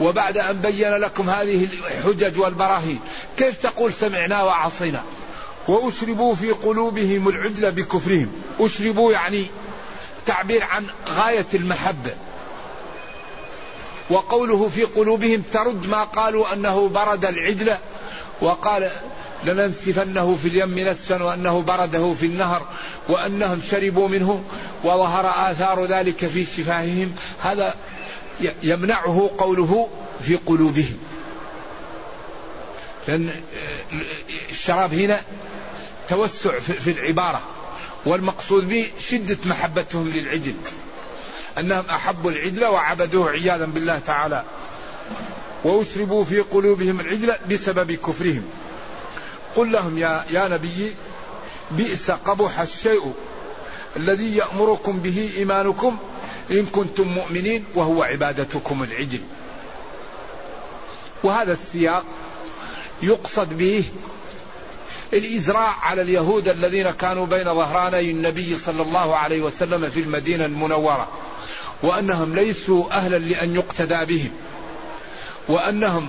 وبعد 0.01 0.39
أن 0.39 0.57
بين 0.57 0.95
لكم 0.95 1.31
هذه 1.31 1.65
الحجج 1.65 2.39
والبراهين 2.39 3.01
كيف 3.37 3.63
تقول 3.63 3.93
سمعنا 3.93 4.43
وعصينا؟ 4.43 5.03
وأشربوا 5.69 6.35
في 6.35 6.51
قلوبهم 6.51 7.29
العجل 7.29 7.71
بكفرهم. 7.71 8.33
أشربوا 8.61 9.13
يعني 9.13 9.51
تعبير 10.27 10.65
عن 10.65 10.87
غاية 11.09 11.47
المحبة 11.55 12.15
وقوله 14.11 14.69
في 14.69 14.85
قلوبهم 14.85 15.43
ترد 15.53 15.87
ما 15.87 16.05
قالوا 16.05 16.53
أنه 16.53 16.89
برد 16.89 17.25
العجل 17.25 17.77
وقال 18.41 18.91
لننسفنه 19.45 20.39
في 20.43 20.49
اليم 20.49 20.79
نسفا 20.89 21.23
وأنه 21.23 21.63
برده 21.63 22.13
في 22.13 22.27
النهر 22.27 22.67
وأنهم 23.09 23.61
شربوا 23.71 24.09
منه 24.09 24.43
وظهر 24.85 25.51
آثار 25.51 25.85
ذلك 25.85 26.27
في 26.27 26.45
شفاههم. 26.45 27.15
هذا 27.41 27.75
يمنعه 28.63 29.31
قوله 29.39 29.89
في 30.21 30.37
قلوبهم. 30.47 30.99
لأن 33.09 33.33
الشراب 34.51 34.95
هنا 34.95 35.21
توسع 36.09 36.59
في 36.59 36.91
العبارة 36.91 37.43
والمقصود 38.07 38.69
به 38.69 38.91
شدة 38.99 39.37
محبتهم 39.45 40.09
للعجل 40.09 40.55
أنهم 41.59 41.85
أحبوا 41.91 42.31
العجل 42.31 42.65
وعبدوه 42.65 43.31
عياذا 43.31 43.65
بالله 43.65 43.99
تعالى 43.99 44.45
وأشربوا 45.65 46.25
في 46.25 46.41
قلوبهم 46.41 47.01
العجل 47.01 47.35
بسبب 47.51 47.93
كفرهم. 47.93 48.45
قل 49.57 49.73
لهم 49.73 49.99
يا, 49.99 50.25
يا 50.31 50.49
نبي 50.49 50.95
بئس 51.71 52.11
قبح 52.11 52.61
الشيء 52.61 53.13
الذي 53.97 54.37
يأمركم 54.37 54.99
به 54.99 55.31
إيمانكم 55.37 55.99
إن 56.51 56.67
كنتم 56.67 57.09
مؤمنين 57.09 57.65
وهو 57.75 58.03
عبادتكم 58.03 58.83
العجل. 58.83 59.21
وهذا 61.23 61.53
السياق 61.53 62.05
يقصد 63.03 63.59
به 63.59 63.85
الإزراع 65.13 65.75
على 65.83 66.03
اليهود 66.03 66.49
الذين 66.49 66.91
كانوا 66.91 67.27
بين 67.27 67.45
ظهراني 67.45 68.11
النبي 68.11 68.57
صلى 68.57 68.83
الله 68.83 69.17
عليه 69.17 69.43
وسلم 69.43 69.91
في 69.91 70.01
المدينة 70.01 70.45
المنورة 70.45 71.09
وأنهم 71.83 72.35
ليسوا 72.35 72.93
أهلا 72.93 73.17
لأن 73.17 73.55
يقتدى 73.55 74.05
بهم 74.05 74.31
وأنهم 75.49 76.09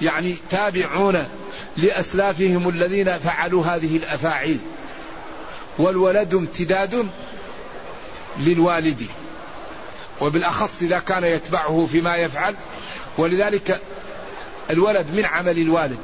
يعني 0.00 0.36
تابعون 0.50 1.28
لأسلافهم 1.76 2.68
الذين 2.68 3.18
فعلوا 3.18 3.64
هذه 3.64 3.96
الأفاعيل 3.96 4.58
والولد 5.78 6.34
امتداد 6.34 7.08
للوالد 8.38 9.06
وبالأخص 10.20 10.70
إذا 10.82 10.98
كان 10.98 11.24
يتبعه 11.24 11.88
فيما 11.92 12.16
يفعل 12.16 12.54
ولذلك 13.18 13.80
الولد 14.70 15.06
من 15.14 15.24
عمل 15.24 15.58
الوالد. 15.58 15.98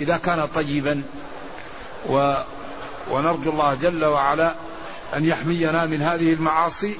إذا 0.00 0.16
كان 0.16 0.48
طيبا. 0.54 1.02
و 2.08 2.34
ونرجو 3.10 3.50
الله 3.50 3.74
جل 3.74 4.04
وعلا 4.04 4.54
أن 5.16 5.24
يحمينا 5.24 5.86
من 5.86 6.02
هذه 6.02 6.32
المعاصي 6.32 6.96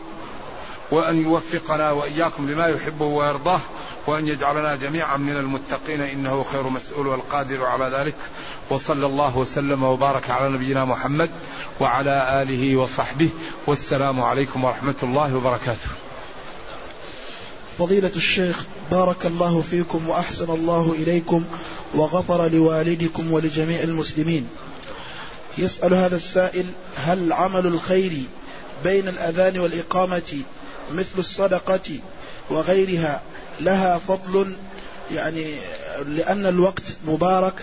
وأن 0.91 1.23
يوفقنا 1.23 1.91
وإياكم 1.91 2.51
لما 2.51 2.67
يحبه 2.67 3.05
ويرضاه 3.05 3.61
وأن 4.07 4.29
يجعلنا 4.29 4.77
جميعا 4.77 5.17
من 5.17 5.37
المتقين. 5.37 6.01
إنه 6.01 6.45
خير 6.53 6.63
مسؤول 6.63 7.07
والقادر 7.07 7.65
على 7.67 7.85
ذلك. 7.85 8.15
وصلى 8.71 9.07
الله 9.07 9.37
وسلم 9.37 9.83
وبارك 9.83 10.31
على 10.31 10.49
نبينا 10.49 10.85
محمد 10.85 11.31
وعلى 11.81 12.43
آله 12.43 12.77
وصحبه. 12.77 13.29
والسلام 13.67 14.21
عليكم 14.21 14.65
ورحمة 14.65 14.95
الله 15.03 15.37
وبركاته. 15.37 16.00
فضيلة 17.79 18.13
الشيخ 18.17 18.65
بارك 18.91 19.27
الله 19.27 19.61
فيكم 19.71 20.09
وأحسن 20.09 20.51
الله 20.51 20.95
إليكم 20.99 21.45
وغفر 21.95 22.49
لوالدكم 22.49 23.33
ولجميع 23.33 23.81
المسلمين. 23.83 24.49
يسأل 25.59 25.95
هذا 25.95 26.17
السائل 26.17 26.67
هل 26.97 27.33
عمل 27.33 27.67
الخير 27.67 28.13
بين 28.85 29.09
الأذان 29.09 29.59
والإقامة 29.59 30.43
مثل 30.93 31.19
الصدقة 31.19 31.99
وغيرها 32.51 33.23
لها 33.61 34.01
فضل؟ 34.09 34.57
يعني 35.15 35.55
لأن 36.07 36.47
الوقت 36.47 36.97
مبارك 37.07 37.55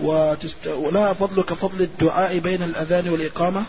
وتست... 0.00 0.66
ولها 0.66 1.12
فضل 1.12 1.42
كفضل 1.42 1.80
الدعاء 1.82 2.38
بين 2.38 2.62
الأذان 2.62 3.08
والإقامة؟ 3.08 3.62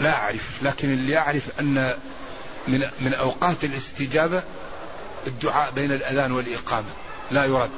لا 0.00 0.10
أعرف 0.14 0.62
لكن 0.62 0.92
اللي 0.92 1.18
أعرف 1.18 1.42
أن 1.60 1.94
من, 2.68 2.90
من 3.00 3.14
أوقات 3.14 3.64
الاستجابة 3.64 4.42
الدعاء 5.26 5.70
بين 5.70 5.92
الأذان 5.92 6.32
والإقامة. 6.32 6.88
لا 7.30 7.44
يرد. 7.44 7.70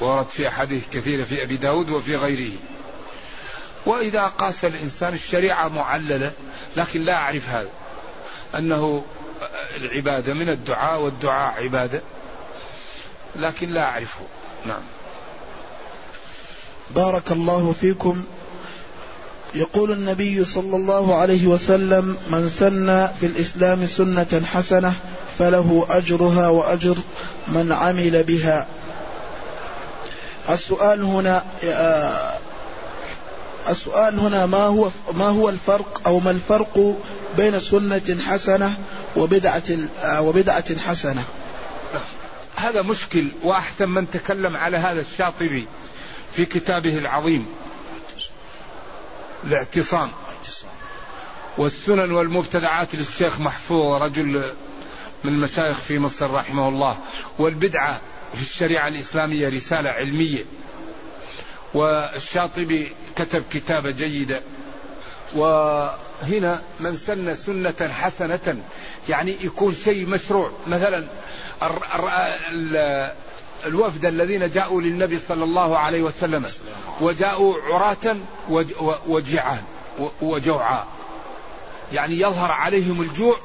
ورد 0.00 0.26
في 0.28 0.48
أحاديث 0.48 0.82
كثيرة 0.92 1.24
في 1.24 1.42
أبي 1.42 1.56
داود 1.56 1.90
وفي 1.90 2.16
غيره. 2.16 2.52
وإذا 3.86 4.26
قاس 4.26 4.64
الإنسان 4.64 5.14
الشريعة 5.14 5.68
معللة 5.68 6.32
لكن 6.76 7.02
لا 7.02 7.14
أعرف 7.14 7.48
هذا. 7.48 7.70
أنه 8.54 9.04
العبادة 9.76 10.34
من 10.34 10.48
الدعاء 10.48 11.00
والدعاء 11.00 11.62
عبادة. 11.62 12.02
لكن 13.36 13.68
لا 13.68 13.84
أعرفه. 13.84 14.26
نعم. 14.66 14.82
بارك 16.90 17.32
الله 17.32 17.72
فيكم. 17.72 18.24
يقول 19.54 19.92
النبي 19.92 20.44
صلى 20.44 20.76
الله 20.76 21.14
عليه 21.14 21.46
وسلم 21.46 22.16
من 22.30 22.48
سن 22.58 23.08
في 23.20 23.26
الإسلام 23.26 23.86
سنة 23.86 24.42
حسنة 24.44 24.92
فله 25.38 25.86
أجرها 25.90 26.48
وأجر 26.48 26.96
من 27.48 27.72
عمل 27.72 28.22
بها 28.22 28.66
السؤال 30.50 31.02
هنا 31.02 31.44
السؤال 33.68 34.18
هنا 34.18 34.46
ما 34.46 34.62
هو 34.62 34.90
ما 35.12 35.28
هو 35.28 35.48
الفرق 35.48 36.02
أو 36.06 36.20
ما 36.20 36.30
الفرق 36.30 36.96
بين 37.36 37.60
سنة 37.60 38.18
حسنة 38.26 38.74
وبدعة 39.16 39.62
وبدعة 40.18 40.78
حسنة؟ 40.78 41.24
هذا 42.56 42.82
مشكل 42.82 43.26
وأحسن 43.42 43.88
من 43.88 44.10
تكلم 44.10 44.56
على 44.56 44.76
هذا 44.76 45.00
الشاطبي 45.00 45.66
في 46.32 46.44
كتابه 46.44 46.98
العظيم 46.98 47.46
الاعتصام. 49.44 50.10
والسنن 51.58 52.12
والمبتدعات 52.12 52.94
للشيخ 52.94 53.40
محفوظ 53.40 54.02
رجل 54.02 54.52
من 55.24 55.32
المشايخ 55.32 55.78
في 55.78 55.98
مصر 55.98 56.30
رحمه 56.30 56.68
الله 56.68 56.96
والبدعة 57.38 58.00
في 58.34 58.42
الشريعة 58.42 58.88
الإسلامية 58.88 59.48
رسالة 59.48 59.90
علمية. 59.90 60.44
والشاطبي 61.74 62.92
كتب 63.16 63.44
كتابة 63.50 63.90
جيدة. 63.90 64.42
وهنا 65.34 66.62
من 66.80 66.96
سن 66.96 67.34
سنة 67.34 67.92
حسنة 67.92 68.62
يعني 69.08 69.36
يكون 69.40 69.74
شيء 69.84 70.06
مشروع. 70.06 70.52
مثلا 70.66 71.04
الوفد 73.66 74.04
الذين 74.04 74.50
جاءوا 74.50 74.82
للنبي 74.82 75.18
صلى 75.28 75.44
الله 75.44 75.78
عليه 75.78 76.02
وسلم 76.02 76.46
وجاءوا 77.00 77.54
عراة 77.62 78.16
وجعان 79.06 79.62
وجوعاء 80.22 80.86
يعني 81.92 82.20
يظهر 82.20 82.52
عليهم 82.52 83.02
الجوع 83.02 83.36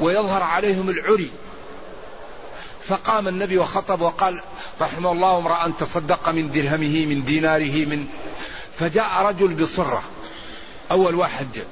ويظهر 0.00 0.42
عليهم 0.42 0.90
العري. 0.90 1.30
فقام 2.84 3.28
النبي 3.28 3.58
وخطب 3.58 4.00
وقال 4.00 4.40
رحمه 4.80 5.12
الله 5.12 5.38
امرأ 5.38 5.72
تصدق 5.80 6.28
من 6.28 6.50
درهمه 6.50 7.06
من 7.06 7.24
ديناره 7.24 7.84
من. 7.84 8.06
فجاء 8.78 9.22
رجل 9.22 9.54
بصرة 9.54 10.02
أول 10.90 11.14
واحد 11.14 11.52
جاء 11.52 11.66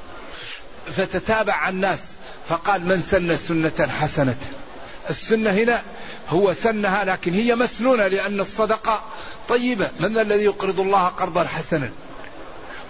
فتتابع 0.96 1.68
الناس 1.68 2.00
فقال 2.48 2.84
من 2.84 3.02
سن 3.02 3.36
سنة 3.36 3.92
حسنة؟ 3.92 4.36
السنة 5.10 5.50
هنا 5.50 5.82
هو 6.28 6.52
سنها 6.52 7.04
لكن 7.04 7.34
هي 7.34 7.54
مسنونة 7.54 8.06
لأن 8.06 8.40
الصدقة 8.40 9.02
طيبة. 9.48 9.90
من 10.00 10.18
الذي 10.18 10.44
يقرض 10.44 10.80
الله 10.80 11.06
قرضا 11.06 11.44
حسنا؟ 11.44 11.90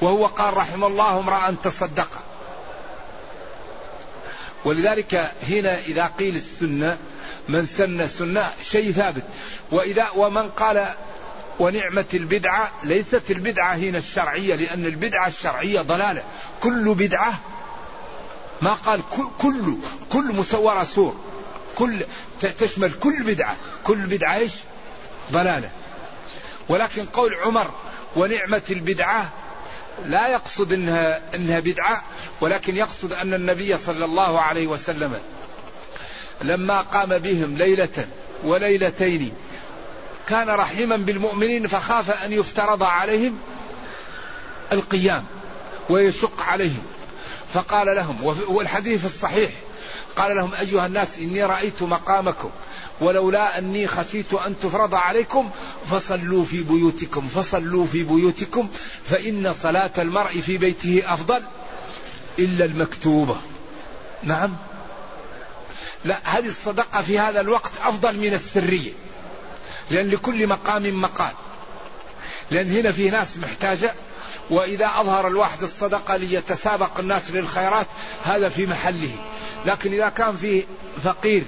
وهو 0.00 0.26
قال 0.26 0.56
رحم 0.56 0.84
الله 0.84 1.18
امرأ 1.18 1.54
تصدق. 1.64 2.08
ولذلك 4.64 5.32
هنا 5.48 5.78
إذا 5.78 6.06
قيل 6.18 6.36
السنة 6.36 6.98
من 7.48 7.66
سن 7.66 8.06
سنة 8.06 8.50
شيء 8.70 8.92
ثابت. 8.92 9.24
وإذا 9.72 10.10
ومن 10.16 10.48
قال 10.48 10.86
ونعمة 11.58 12.04
البدعة 12.14 12.70
ليست 12.84 13.30
البدعة 13.30 13.74
هنا 13.74 13.98
الشرعية 13.98 14.54
لأن 14.54 14.86
البدعة 14.86 15.26
الشرعية 15.26 15.80
ضلالة. 15.80 16.22
كل 16.62 16.94
بدعة 16.94 17.34
ما 18.62 18.72
قال 18.72 19.00
كل 19.38 19.76
كل 20.12 20.24
مسورة 20.24 20.84
سور 20.84 21.16
كل 21.76 22.04
تشمل 22.58 22.92
كل 22.92 23.22
بدعة. 23.22 23.56
كل 23.84 23.96
بدعة 23.96 24.36
إيش؟ 24.36 24.52
ضلالة. 25.32 25.70
ولكن 26.68 27.06
قول 27.06 27.34
عمر 27.34 27.70
ونعمة 28.16 28.62
البدعة 28.70 29.32
لا 30.04 30.28
يقصد 30.28 30.72
إنها 30.72 31.34
إنها 31.34 31.60
بدعة 31.60 32.04
ولكن 32.40 32.76
يقصد 32.76 33.12
أن 33.12 33.34
النبي 33.34 33.78
صلى 33.78 34.04
الله 34.04 34.40
عليه 34.40 34.66
وسلم 34.66 35.20
لما 36.42 36.80
قام 36.80 37.18
بهم 37.18 37.56
ليلة 37.56 38.08
وليلتين 38.44 39.32
كان 40.28 40.50
رحيما 40.50 40.96
بالمؤمنين 40.96 41.66
فخاف 41.66 42.10
أن 42.10 42.32
يفترض 42.32 42.82
عليهم 42.82 43.38
القيام 44.72 45.24
ويشق 45.88 46.42
عليهم. 46.42 46.86
فقال 47.54 47.96
لهم 47.96 48.24
والحديث 48.48 49.04
الصحيح 49.04 49.50
قال 50.16 50.36
لهم 50.36 50.50
أيها 50.60 50.86
الناس 50.86 51.18
إني 51.18 51.44
رأيت 51.44 51.82
مقامكم 51.82 52.50
ولولا 53.00 53.58
أني 53.58 53.86
خشيت 53.86 54.34
أن 54.34 54.54
تفرض 54.62 54.94
عليكم 54.94 55.50
فصلوا 55.90 56.44
في 56.44 56.62
بيوتكم 56.62 57.28
فصلوا 57.28 57.86
في 57.86 58.02
بيوتكم 58.02 58.68
فإن 59.04 59.54
صلاة 59.62 59.90
المرء 59.98 60.40
في 60.40 60.58
بيته 60.58 61.02
أفضل 61.06 61.42
إلا 62.38 62.64
المكتوبة. 62.64 63.36
نعم. 64.22 64.56
لا 66.04 66.20
هذه 66.24 66.48
الصدقة 66.48 67.02
في 67.02 67.18
هذا 67.18 67.40
الوقت 67.40 67.70
أفضل 67.84 68.18
من 68.18 68.34
السرية 68.34 68.92
لأن 69.90 70.08
لكل 70.08 70.46
مقام 70.46 71.00
مقال 71.00 71.32
لأن 72.50 72.70
هنا 72.70 72.92
في 72.92 73.10
ناس 73.10 73.38
محتاجة 73.38 73.94
وإذا 74.50 74.86
أظهر 74.86 75.28
الواحد 75.28 75.62
الصدقة 75.62 76.16
ليتسابق 76.16 76.98
الناس 76.98 77.30
للخيرات 77.30 77.86
هذا 78.24 78.48
في 78.48 78.66
محله. 78.66 79.10
لكن 79.66 79.92
إذا 79.92 80.08
كان 80.08 80.36
فيه 80.36 80.64
فقير 81.04 81.44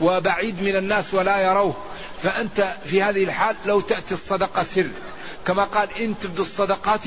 وبعيد 0.00 0.62
من 0.62 0.76
الناس 0.76 1.14
ولا 1.14 1.40
يروه 1.40 1.74
فأنت 2.22 2.74
في 2.86 3.02
هذه 3.02 3.24
الحال 3.24 3.56
لو 3.66 3.80
تأتي 3.80 4.14
الصدقة 4.14 4.62
سر. 4.62 4.90
كما 5.46 5.64
قال 5.64 5.88
إن 5.98 6.14
تبدوا 6.18 6.44
الصدقات 6.44 7.00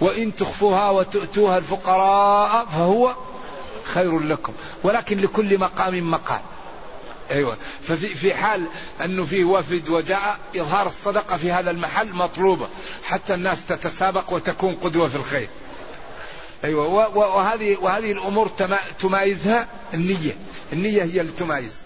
وإن 0.00 0.36
تخفوها 0.36 0.90
وتؤتوها 0.90 1.58
الفقراء 1.58 2.64
فهو 2.64 3.14
خير 3.84 4.20
لكم. 4.20 4.52
ولكن 4.82 5.20
لكل 5.20 5.58
مقام 5.58 6.10
مقال. 6.10 6.40
أيوه. 7.30 7.56
ففي 7.88 8.06
في 8.14 8.34
حال 8.34 8.66
أنه 9.04 9.24
في 9.24 9.44
وفد 9.44 9.88
وجاء 9.88 10.38
إظهار 10.56 10.86
الصدقة 10.86 11.36
في 11.36 11.52
هذا 11.52 11.70
المحل 11.70 12.12
مطلوبة 12.12 12.68
حتى 13.04 13.34
الناس 13.34 13.66
تتسابق 13.66 14.32
وتكون 14.32 14.74
قدوة 14.74 15.08
في 15.08 15.16
الخير. 15.16 15.48
أيوه 16.64 17.16
وهذه 17.16 17.76
وهذه 17.80 18.12
الأمور 18.12 18.50
تمايزها 18.98 19.66
النية، 19.94 20.36
النية 20.72 21.02
هي 21.02 21.20
اللي 21.20 21.32
تمايز. 21.32 21.82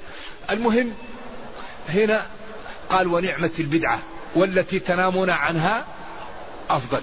المهم 0.50 0.92
هنا 1.88 2.26
قال 2.90 3.06
ونعمة 3.06 3.50
البدعة 3.58 3.98
والتي 4.34 4.78
تنامون 4.78 5.30
عنها 5.30 5.84
أفضل. 6.70 7.00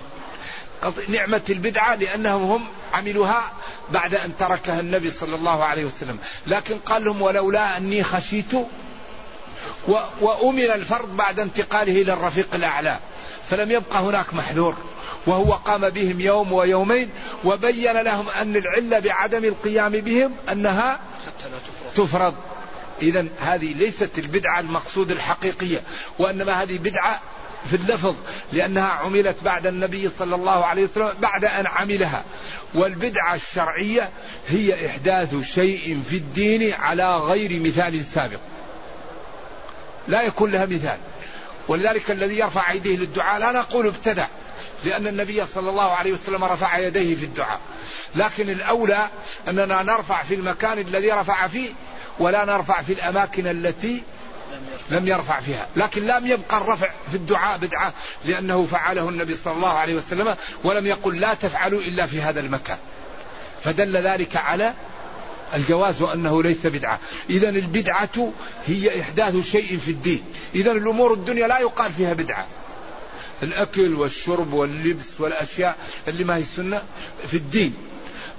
نعمة 1.08 1.42
البدعة 1.50 1.96
لأنهم 1.96 2.52
هم 2.52 2.66
عملوها 2.94 3.52
بعد 3.92 4.16
أن 4.16 4.38
تركها 4.38 4.80
النبي 4.80 5.12
صلى 5.12 5.36
الله 5.36 5.64
عليه 5.64 5.86
وسلم 5.86 6.18
لكن 6.48 6.78
قال 6.80 7.06
لهم 7.06 7.22
ولولا 7.22 7.78
أني 7.78 8.04
خشيت 8.04 8.52
وأمن 10.22 10.72
الفرد 10.72 11.18
بعد 11.18 11.40
انتقاله 11.40 12.02
إلى 12.02 12.14
الرفيق 12.14 12.48
الأعلى 12.54 13.00
فلم 13.50 13.72
يبقى 13.72 14.00
هناك 14.00 14.34
محذور 14.34 14.76
وهو 15.28 15.54
قام 15.54 15.90
بهم 15.90 16.22
يوم 16.22 16.54
ويومين 16.54 17.10
وبين 17.44 17.98
لهم 17.98 18.30
أن 18.30 18.56
العلة 18.56 19.00
بعدم 19.00 19.46
القيام 19.46 19.92
بهم 19.92 20.32
أنها 20.52 21.00
تفرض. 21.96 22.36
إذا 23.02 23.26
هذه 23.40 23.74
ليست 23.74 24.20
البدعة 24.20 24.60
المقصود 24.60 25.12
الحقيقية 25.12 25.82
وإنما 26.20 26.64
هذه 26.64 26.78
بدعة 26.78 27.22
في 27.70 27.76
اللفظ 27.76 28.16
لأنها 28.54 28.88
عملت 28.88 29.36
بعد 29.44 29.68
النبي 29.68 30.10
صلى 30.20 30.36
الله 30.36 30.66
عليه 30.66 30.84
وسلم 30.84 31.14
بعد 31.20 31.46
أن 31.46 31.68
عملها. 31.68 32.24
والبدعة 32.76 33.36
الشرعية 33.36 34.10
هي 34.48 34.88
إحداث 34.88 35.42
شيء 35.42 36.02
في 36.10 36.18
الدين 36.18 36.74
على 36.74 37.18
غير 37.18 37.60
مثال 37.60 38.06
سابق. 38.06 38.40
لا 40.08 40.22
يكون 40.22 40.52
لها 40.52 40.66
مثال. 40.66 40.98
ولذلك 41.68 42.12
الذي 42.12 42.38
يرفع 42.38 42.72
يديه 42.72 42.98
للدعاء 42.98 43.40
لا 43.40 43.52
نقول 43.52 43.88
ابتدع 43.88 44.26
لأن 44.86 45.08
النبي 45.08 45.45
صلى 45.45 45.69
الله 45.69 45.91
عليه 45.91 46.13
وسلم 46.13 46.43
رفع 46.43 46.78
يديه 46.78 47.15
في 47.15 47.26
الدعاء. 47.26 47.60
لكن 48.15 48.50
الأولى 48.50 49.10
أننا 49.48 49.84
نرفع 49.84 50.24
في 50.24 50.36
المكان 50.36 50.80
الذي 50.80 51.12
رفع 51.12 51.48
فيه 51.48 51.69
ولا 52.19 52.45
نرفع 52.45 52.82
في 52.82 52.93
الأماكن 52.93 53.48
التي 53.48 54.04
لم 54.89 55.08
يرفع 55.08 55.39
فيها. 55.39 55.67
لكن 55.76 56.06
لم 56.06 56.28
يبقى 56.28 56.58
الرفع 56.58 56.89
في 57.12 57.15
الدعاء 57.15 57.58
بدعة 57.58 57.93
لأنه 58.26 58.65
فعله 58.65 59.10
النبي 59.10 59.36
صلى 59.36 59.54
الله 59.54 59.69
عليه 59.69 59.95
وسلم 59.95 60.36
ولم 60.63 60.88
يقل 60.88 61.19
لا 61.19 61.34
تفعلوا 61.34 61.82
إلا 61.82 62.06
في 62.06 62.21
هذا 62.21 62.39
المكان. 62.39 62.78
فدل 63.63 63.98
ذلك 63.98 64.36
على 64.36 64.74
الجواز 65.54 66.02
وأنه 66.02 66.43
ليس 66.43 66.67
بدعة. 66.67 67.00
إذا 67.30 67.50
البدعة 67.50 68.32
هي 68.67 69.02
إحداث 69.02 69.52
شيء 69.52 69.78
في 69.78 69.91
الدين. 69.91 70.24
إذا 70.56 70.71
الأمور 70.71 71.13
الدنيا 71.13 71.48
لا 71.48 71.60
يقال 71.60 71.93
فيها 71.93 72.13
بدعة. 72.13 72.48
الأكل 73.43 73.93
والشرب 73.93 74.54
واللبس 74.54 75.21
والأشياء 75.21 75.78
اللي 76.08 76.24
ما 76.24 76.36
هي 76.36 76.41
السنة 76.41 76.82
في 77.28 77.38
الدين. 77.38 77.76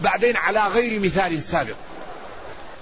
بعدين 0.01 0.37
على 0.37 0.67
غير 0.67 1.01
مثال 1.01 1.43
سابق. 1.43 1.77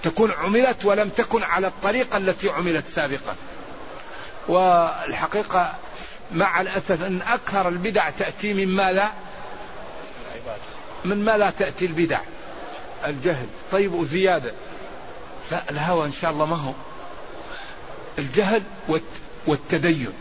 تكون 0.03 0.31
عملت 0.31 0.85
ولم 0.85 1.09
تكن 1.09 1.43
على 1.43 1.67
الطريقة 1.67 2.17
التي 2.17 2.49
عملت 2.49 2.87
سابقا. 2.87 3.35
والحقيقة 4.47 5.73
مع 6.31 6.61
الأسف 6.61 7.03
أن 7.03 7.21
أكثر 7.21 7.67
البدع 7.67 8.09
تأتي 8.09 8.53
من 8.53 8.67
ماذا 8.67 9.11
من 11.05 11.25
ما 11.25 11.37
لا 11.37 11.49
تأتي 11.49 11.85
البدع. 11.85 12.19
الجهل. 13.05 13.47
طيب 13.71 13.93
وزيادة. 13.93 14.53
لا 15.51 15.69
الهوى 15.69 16.05
إن 16.05 16.13
شاء 16.21 16.31
الله 16.31 16.45
ما 16.45 16.55
هو. 16.55 16.73
الجهل 18.17 18.63
والتدين. 19.47 20.13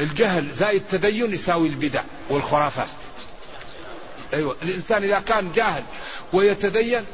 الجهل 0.00 0.50
زائد 0.50 0.80
التدين 0.80 1.32
يساوي 1.34 1.68
البدع 1.68 2.02
والخرافات. 2.28 2.88
أيوه 4.34 4.56
الإنسان 4.62 5.04
إذا 5.04 5.20
كان 5.20 5.52
جاهل 5.52 5.82
ويتدين 6.32 7.04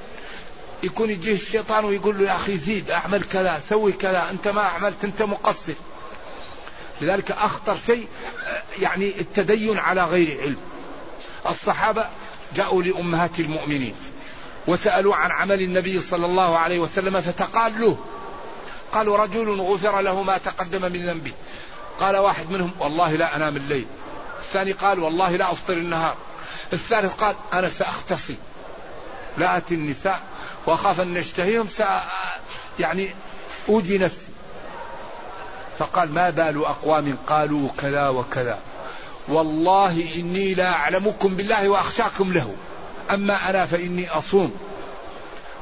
يكون 0.83 1.11
يجيه 1.11 1.35
الشيطان 1.35 1.85
ويقول 1.85 2.19
له 2.19 2.25
يا 2.25 2.37
أخي 2.37 2.57
زيد 2.59 2.91
أعمل 2.91 3.25
كذا 3.25 3.61
سوي 3.69 3.93
كذا 3.93 4.31
أنت 4.31 4.49
ما 4.49 4.61
عملت 4.63 5.05
أنت 5.05 5.23
مقصر. 5.23 5.73
لذلك 7.01 7.31
أخطر 7.31 7.77
شيء 7.87 8.09
يعني 8.81 9.21
التدين 9.21 9.79
على 9.79 10.05
غير 10.05 10.41
علم. 10.41 10.57
الصحابة 11.49 12.05
جاءوا 12.57 12.83
لأمهات 12.83 13.41
المؤمنين 13.41 13.95
وسألوا 14.67 15.17
عن 15.17 15.31
عمل 15.31 15.63
النبي 15.63 16.01
صلى 16.01 16.27
الله 16.27 16.59
عليه 16.59 16.79
وسلم 16.79 17.21
فتقال 17.21 17.81
له 17.81 17.99
قالوا 18.93 19.17
رجل 19.17 19.61
غفر 19.61 20.01
له 20.01 20.23
ما 20.23 20.39
تقدم 20.39 20.83
من 20.83 21.07
ذنبه. 21.07 21.33
قال 22.01 22.17
واحد 22.17 22.51
منهم 22.51 22.71
والله 22.79 23.17
لا 23.17 23.37
أنام 23.37 23.57
الليل. 23.57 23.87
الثاني 24.41 24.73
قال 24.73 24.99
والله 24.99 25.37
لا 25.37 25.53
أفطر 25.53 25.73
النهار. 25.73 26.15
الثالث 26.73 27.15
قال 27.15 27.35
أنا 27.53 27.69
سأختصي 27.69 28.37
لا 29.39 29.57
أتي 29.57 29.75
النساء 29.75 30.21
وأخاف 30.67 31.01
أن 31.01 31.15
نشتهيهم 31.15 31.69
سأ 31.69 32.03
يعني 32.81 33.09
أوجي 33.69 33.99
نفسي. 33.99 34.29
فقال 35.79 36.13
ما 36.13 36.31
بال 36.31 36.65
أقوام 36.65 37.17
قالوا 37.27 37.69
كذا 37.79 38.09
وكذا. 38.09 38.59
والله 39.29 40.09
إني 40.15 40.55
لا 40.55 40.73
أعلمكم 40.73 41.37
بالله 41.37 41.69
وأخشاكم 41.69 42.33
له. 42.33 42.55
أما 43.11 43.51
أنا 43.51 43.67
فإني 43.67 44.11
أصوم 44.11 44.57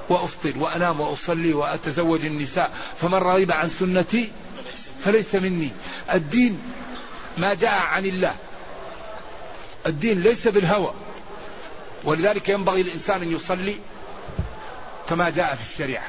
وأفطر 0.08 0.52
وأنام 0.58 1.00
وأصلي 1.00 1.52
وأتزوج 1.52 2.24
النساء. 2.24 2.70
فمن 3.00 3.14
رغب 3.14 3.52
عن 3.52 3.68
سنتي 3.68 4.32
فليس 5.04 5.34
مني. 5.34 5.70
الدين 6.12 6.62
ما 7.38 7.54
جاء 7.54 7.86
عن 7.86 8.06
الله. 8.06 8.34
الدين 9.86 10.20
ليس 10.22 10.48
بالهوى. 10.48 10.94
ولذلك 12.04 12.48
ينبغي 12.48 12.80
الإنسان 12.80 13.22
أن 13.22 13.32
يصلي 13.32 13.76
كما 15.08 15.30
جاء 15.30 15.54
في 15.54 15.72
الشريعة 15.72 16.04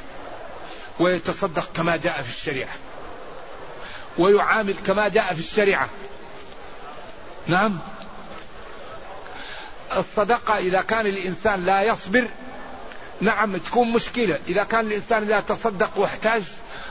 ويتصدق 0.99 1.71
كما 1.73 1.95
جاء 1.95 2.21
في 2.21 2.29
الشريعة 2.29 2.73
ويعامل 4.17 4.75
كما 4.85 5.07
جاء 5.07 5.33
في 5.33 5.39
الشريعة. 5.39 5.89
نعم؟ 7.47 7.79
الصدقة 9.95 10.57
إذا 10.57 10.81
كان 10.81 11.05
الإنسان 11.05 11.65
لا 11.65 11.83
يصبر 11.83 12.27
نعم 13.21 13.57
تكون 13.57 13.91
مشكلة. 13.91 14.39
إذا 14.47 14.63
كان 14.63 14.79
الإنسان 14.79 15.23
إذا 15.23 15.39
تصدق 15.39 15.91
واحتاج 15.95 16.43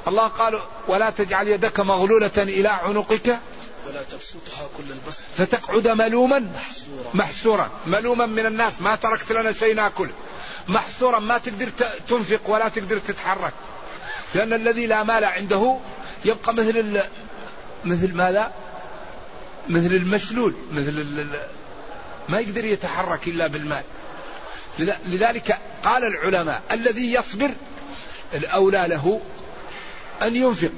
الله 0.08 0.28
قال 0.28 0.60
ولا 0.88 1.10
تجعل 1.10 1.48
يدك 1.48 1.80
مغلولة 1.80 2.30
إلى 2.36 2.68
عنقك 2.68 3.38
ولا 3.86 4.02
تبسطها 4.02 4.68
كل 4.76 4.92
البسط. 4.92 5.22
فتقعد 5.38 5.88
ملوما 5.88 6.38
محسورا. 6.38 7.10
محسورا. 7.14 7.70
ملوما 7.86 8.26
من 8.26 8.46
الناس. 8.46 8.80
ما 8.80 8.94
تركت 8.94 9.32
لنا 9.32 9.52
شيء 9.52 9.74
ناكله 9.74 10.10
محسورا. 10.68 11.18
ما 11.18 11.38
تقدر 11.38 11.68
تنفق 12.08 12.50
ولا 12.50 12.68
تقدر 12.68 12.98
تتحرك. 12.98 13.52
لأن 14.34 14.52
الذي 14.52 14.86
لا 14.86 15.02
مال 15.02 15.24
عنده 15.24 15.78
يبقى 16.24 16.54
مثل 16.54 16.78
ال... 16.78 17.04
مثل 17.84 18.14
ماذا؟ 18.14 18.52
مثل 19.68 19.86
المشلول. 19.86 20.54
مثل 20.72 20.88
ال... 20.88 21.40
ما 22.28 22.40
يقدر 22.40 22.64
يتحرك 22.64 23.28
إلا 23.28 23.46
بالمال. 23.46 23.82
لذلك 25.06 25.58
قال 25.84 26.04
العلماء 26.04 26.62
الذي 26.70 27.12
يصبر 27.12 27.50
الأولى 28.34 28.86
له 28.88 29.20
أن 30.22 30.37
ينفق. 30.37 30.70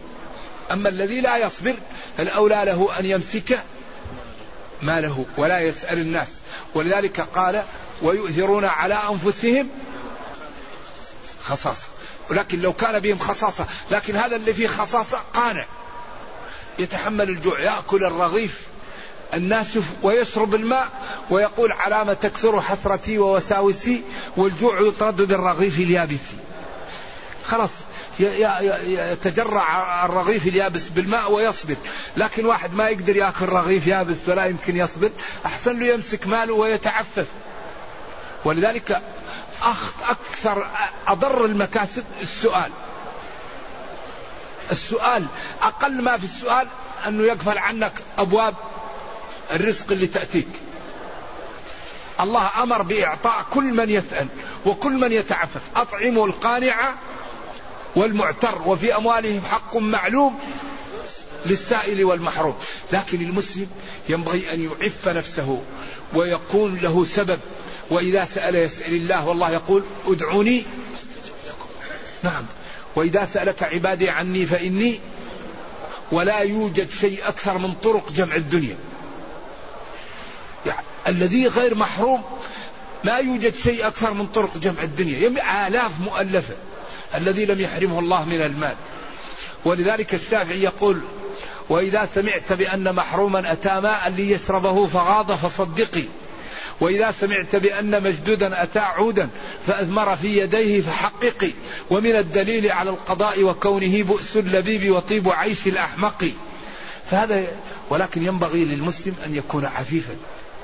أما 0.72 0.88
الذي 0.88 1.20
لا 1.20 1.36
يصبر 1.36 1.74
الأولى 2.18 2.62
له 2.66 2.98
أن 2.98 3.06
يمسك؟ 3.06 3.60
ماله 4.82 5.26
ولا 5.36 5.60
يسأل 5.60 5.98
الناس. 5.98 6.28
ولذلك 6.74 7.20
قال 7.20 7.62
ويؤثرون 8.02 8.64
على 8.64 8.94
أنفسهم 8.94 9.68
خصاصة. 11.44 11.86
ولكن 12.30 12.60
لو 12.60 12.72
كان 12.72 12.98
بهم 12.98 13.18
خصاصة 13.18 13.66
لكن 13.90 14.16
هذا 14.16 14.36
اللي 14.36 14.54
فيه 14.54 14.66
خصاصة 14.66 15.18
قانع. 15.34 15.66
يتحمل 16.78 17.28
الجوع 17.28 17.60
يأكل 17.60 18.04
الرغيف 18.04 18.60
الناشف 19.34 19.84
ويشرب 20.02 20.54
الماء 20.54 20.88
ويقول 21.30 21.72
علامة 21.72 22.12
تكثر 22.12 22.60
حسرتي 22.60 23.18
ووساوسي 23.18 24.02
والجوع 24.36 24.80
يطرد 24.80 25.16
بالرغيف 25.16 25.78
اليابس 25.78 26.20
خلاص 27.46 27.70
يتجرع 28.20 30.04
الرغيف 30.04 30.46
اليابس 30.46 30.88
بالماء 30.88 31.32
ويصبر 31.32 31.76
لكن 32.16 32.46
واحد 32.46 32.74
ما 32.74 32.88
يقدر 32.88 33.16
ياكل 33.16 33.46
رغيف 33.46 33.86
يابس 33.86 34.16
ولا 34.26 34.44
يمكن 34.44 34.76
يصبر 34.76 35.10
أحسن 35.46 35.78
له 35.78 35.86
يمسك 35.86 36.26
ماله 36.26 36.52
ويتعفف. 36.52 37.26
ولذلك 38.44 39.02
أكثر 40.02 40.66
أضر 41.08 41.44
المكاسب 41.44 42.04
السؤال. 42.22 42.70
السؤال 44.70 45.26
أقل 45.62 46.02
ما 46.02 46.16
في 46.16 46.24
السؤال 46.24 46.68
أنه 47.08 47.22
يقفل 47.24 47.58
عنك 47.58 47.92
أبواب 48.18 48.54
الرزق 49.50 49.92
اللي 49.92 50.06
تأتيك. 50.06 50.48
الله 52.20 52.50
أمر 52.62 52.82
بإعطاء 52.82 53.46
كل 53.50 53.64
من 53.64 53.90
يسأل 53.90 54.28
وكل 54.66 54.92
من 54.92 55.12
يتعفف. 55.12 55.60
أطعموا 55.76 56.26
القانع 56.26 56.74
والمعتر 57.96 58.62
وفي 58.66 58.96
أموالهم 58.96 59.40
حق 59.40 59.76
معلوم 59.76 60.38
للسائل 61.46 62.04
والمحروم. 62.04 62.54
لكن 62.92 63.20
المسلم 63.20 63.66
ينبغي 64.08 64.52
أن 64.52 64.64
يعف 64.64 65.08
نفسه 65.08 65.62
ويكون 66.14 66.76
له 66.76 67.04
سبب. 67.04 67.40
وإذا 67.90 68.24
سأل 68.24 68.54
يسأل 68.54 68.94
الله 68.94 69.26
والله 69.26 69.50
يقول 69.50 69.84
ادعوني 70.06 70.64
نعم. 72.22 72.44
وإذا 72.96 73.24
سألك 73.24 73.62
عبادي 73.62 74.10
عني 74.10 74.46
فإني 74.46 75.00
ولا 76.12 76.38
يوجد 76.38 76.90
شيء 76.90 77.28
أكثر 77.28 77.58
من 77.58 77.74
طرق 77.74 78.12
جمع 78.12 78.36
الدنيا. 78.36 78.76
يعني 80.66 80.86
الذي 81.06 81.46
غير 81.46 81.74
محروم 81.74 82.22
ما 83.04 83.16
يوجد 83.16 83.56
شيء 83.56 83.86
أكثر 83.86 84.14
من 84.14 84.26
طرق 84.26 84.56
جمع 84.56 84.82
الدنيا. 84.82 85.28
آلاف 85.68 86.00
مؤلفة. 86.00 86.54
الذي 87.16 87.44
لم 87.44 87.60
يحرمه 87.60 87.98
الله 87.98 88.24
من 88.24 88.42
المال. 88.42 88.74
ولذلك 89.64 90.14
الشافعي 90.14 90.62
يقول 90.62 91.00
وإذا 91.68 92.08
سمعت 92.14 92.52
بأن 92.52 92.94
محروما 92.94 93.52
أتى 93.52 93.80
ماء 93.80 94.12
ليشربه 94.16 94.86
فغاض 94.86 95.32
فصدقي. 95.32 96.04
وإذا 96.80 97.10
سمعت 97.10 97.56
بأن 97.56 98.02
مجدودا 98.02 98.62
أتى 98.62 98.78
عودا 98.78 99.28
فأثمر 99.66 100.16
في 100.16 100.38
يديه 100.38 100.80
فحققي. 100.80 101.50
ومن 101.90 102.16
الدليل 102.16 102.72
على 102.72 102.90
القضاء 102.90 103.42
وكونه 103.42 104.02
بؤس 104.02 104.36
اللبيب 104.36 104.90
وطيب 104.90 105.28
عيش 105.28 105.66
الأحمق. 105.66 106.30
فهذا 107.10 107.46
ولكن 107.90 108.26
ينبغي 108.26 108.64
للمسلم 108.64 109.14
أن 109.26 109.36
يكون 109.36 109.64
عفيفا. 109.64 110.14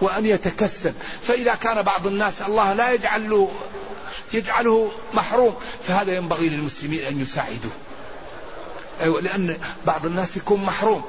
وأن 0.03 0.27
يتكسب. 0.27 0.95
فإذا 1.29 1.55
كان 1.55 1.83
بعض 1.83 2.07
الناس 2.07 2.43
الله 2.43 2.73
لا 2.73 2.93
يجعل 2.93 3.31
له 3.31 3.51
يجعله 4.33 4.93
محروم 5.15 5.57
فهذا 5.89 6.13
ينبغي 6.13 6.49
للمسلمين 6.49 7.05
أن 7.05 7.21
يساعدوه. 7.21 7.73
أيوة 9.01 9.21
لأن 9.21 9.59
بعض 9.87 10.07
الناس 10.07 10.37
يكون 10.37 10.65
محروم 10.65 11.05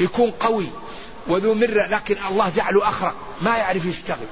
يكون 0.00 0.30
قوي 0.30 0.66
وذو 1.26 1.54
مرة 1.54 1.86
لكن 1.86 2.16
الله 2.30 2.52
جعله 2.56 2.88
أخرق 2.88 3.14
ما 3.40 3.56
يعرف 3.56 3.86
يشتغل. 3.86 4.26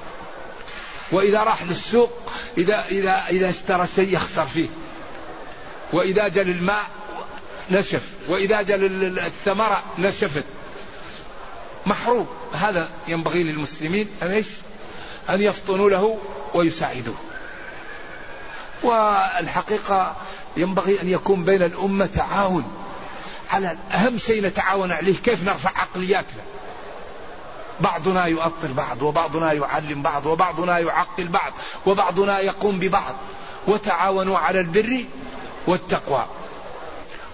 وإذا 1.13 1.43
راح 1.43 1.63
للسوق 1.63 2.13
إذا 2.59 2.85
إذا 2.91 3.25
إذا 3.31 3.51
اشترى 3.51 3.87
شيء 3.97 4.15
يخسر 4.15 4.47
فيه. 4.47 4.69
وإذا 5.93 6.29
جل 6.29 6.51
الماء 6.51 6.85
نشف 7.71 8.03
وإذا 8.29 8.63
جل 8.63 9.19
الثمرة 9.19 9.83
نشفت. 9.99 10.45
محروم. 11.87 12.27
هذا 12.57 12.89
ينبغي 13.09 13.43
للمسلمين 13.43 14.09
أن 14.23 14.31
إيش؟ 14.31 14.47
أن 15.31 15.43
يفطنوا 15.43 15.91
له 15.91 16.19
ويساعدوه. 16.55 17.15
والحقيقة 18.83 20.17
ينبغي 20.57 21.03
أن 21.03 21.09
يكون 21.09 21.45
بين 21.45 21.63
الأمة 21.63 22.07
تعاون. 22.07 22.65
على 23.51 23.77
أهم 23.95 24.19
شيء 24.19 24.43
نتعاون 24.43 24.93
عليه 24.93 25.15
كيف 25.25 25.45
نرفع 25.45 25.71
عقلياتنا؟ 25.71 26.43
بعضنا 27.81 28.27
يؤطر 28.27 28.73
بعض 28.77 29.03
وبعضنا 29.03 29.53
يعلم 29.53 30.03
بعض 30.03 30.27
وبعضنا 30.27 30.79
يعقل 30.79 31.29
بعض 31.29 31.53
وبعضنا 31.87 32.41
يقوم 32.41 32.79
ببعض. 32.79 33.15
وتعاونوا 33.67 34.39
على 34.39 34.61
البر 34.61 35.05
والتقوى. 35.67 36.27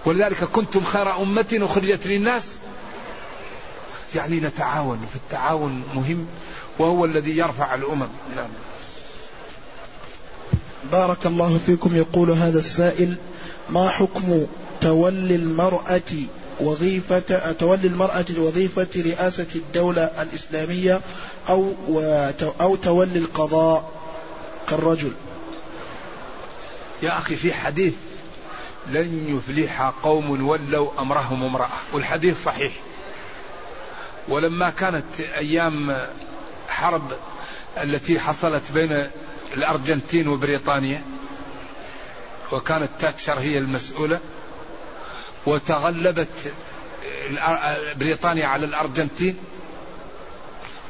ولذلك 0.05 0.43
كنتم 0.43 0.83
خير 0.83 1.21
أمة 1.21 1.59
أخرجت 1.61 2.07
للناس 2.07 2.43
يعني 4.15 4.39
نتعاون 4.39 4.99
في 5.11 5.15
التعاون 5.15 5.83
مهم 5.95 6.27
وهو 6.79 7.05
الذي 7.05 7.37
يرفع 7.37 7.75
الأمم. 7.75 8.07
نعم. 8.35 8.49
بارك 10.91 11.25
الله 11.25 11.59
فيكم 11.65 11.95
يقول 11.95 12.31
هذا 12.31 12.59
السائل 12.59 13.17
ما 13.69 13.89
حكم 13.89 14.45
تولي 14.81 15.35
المرأة 15.35 16.01
وظيفة 16.59 17.51
تولي 17.51 17.87
المرأة 17.87 18.25
وظيفة 18.37 18.87
رئاسة 18.97 19.47
الدولة 19.55 20.01
الإسلامية 20.21 21.01
أو 21.49 21.71
أو 22.61 22.75
تولي 22.75 23.19
القضاء 23.19 23.91
كالرجل. 24.69 25.11
يا 27.03 27.17
أخي 27.17 27.35
في 27.35 27.53
حديث 27.53 27.93
لن 28.91 29.37
يفلح 29.37 29.81
قوم 30.03 30.47
ولوا 30.47 30.89
أمرهم 30.99 31.43
امرأة 31.43 31.69
والحديث 31.93 32.43
صحيح. 32.45 32.73
ولما 34.27 34.69
كانت 34.69 35.19
أيام 35.19 35.97
حرب 36.69 37.11
التي 37.81 38.19
حصلت 38.19 38.71
بين 38.73 39.09
الأرجنتين 39.53 40.27
وبريطانيا 40.27 41.01
وكانت 42.51 42.89
تاتشر 42.99 43.39
هي 43.39 43.57
المسؤولة 43.57 44.19
وتغلبت 45.45 46.53
بريطانيا 47.95 48.47
على 48.47 48.65
الأرجنتين 48.65 49.35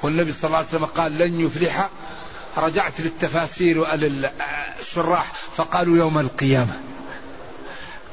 والنبي 0.04 0.32
صلى 0.32 0.48
الله 0.48 0.58
عليه 0.58 0.68
وسلم 0.68 0.86
قال 0.86 1.18
لن 1.18 1.40
يفلح 1.40 1.90
رجعت 2.58 3.02
للتفاسير 3.02 3.80
وللشراح 3.80 5.34
فقالوا 5.56 5.98
يوم 5.98 6.20
القيامة. 6.20 6.80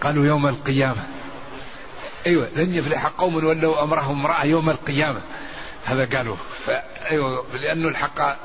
قالوا 0.00 0.26
يوم 0.26 0.46
القيامة. 0.46 1.06
أيوة 2.26 2.48
لن 2.56 2.74
يفلح 2.74 3.06
قوم 3.06 3.34
ولوا 3.34 3.82
أمرهم 3.82 4.18
امرأة 4.20 4.44
يوم 4.44 4.70
القيامة. 4.70 5.20
هذا 5.84 6.16
قالوا 6.16 6.36
أيوة 7.10 7.46
لأنه 7.52 7.88
الحق 7.88 8.36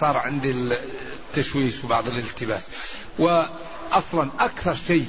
صار 0.00 0.16
عندي 0.16 0.50
التشويش 0.50 1.84
وبعض 1.84 2.08
الالتباس. 2.08 2.62
وأصلا 3.18 4.30
أكثر 4.40 4.76
شيء 4.86 5.06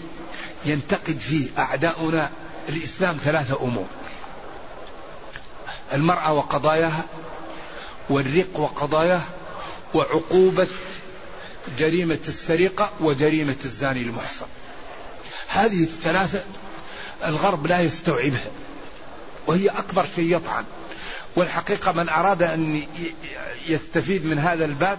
ينتقد 0.66 1.20
فيه 1.20 1.50
أعداؤنا 1.58 2.30
الإسلام 2.70 3.18
ثلاثة 3.24 3.64
أمور. 3.64 3.88
المرأة 5.94 6.34
وقضاياها 6.34 7.04
والرق 8.10 8.60
وقضاياه 8.60 9.22
وعقوبة 9.94 10.68
جريمة 11.80 12.20
السرقة 12.28 12.92
وجريمة 13.00 13.56
الزاني 13.66 14.02
المحصن. 14.02 14.46
هذه 15.48 15.84
الثلاثة 15.84 16.44
الغرب 17.26 17.68
لا 17.68 17.82
يستوعبها. 17.82 18.52
وهي 19.48 19.70
أكبر 19.70 20.06
شيء 20.16 20.36
يطعن. 20.36 20.64
والحقيقة 21.36 21.92
من 21.92 22.10
أراد 22.10 22.44
أن 22.44 22.84
يستفيد 23.68 24.26
من 24.26 24.40
هذا 24.40 24.66
الباب 24.66 24.98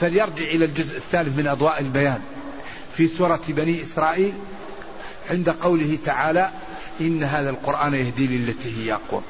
فليرجع 0.00 0.44
إلى 0.44 0.64
الجزء 0.64 0.96
الثالث 0.96 1.38
من 1.38 1.46
أضواء 1.46 1.80
البيان. 1.80 2.22
في 2.96 3.08
سورة 3.08 3.42
بني 3.48 3.82
إسرائيل 3.82 4.34
عند 5.30 5.50
قوله 5.50 5.98
تعالى 6.04 6.50
إن 7.00 7.22
هذا 7.22 7.50
القرآن 7.50 7.94
يهدي 7.94 8.26
للتي 8.26 8.84
هي 8.84 8.92
أقوم 8.92 9.22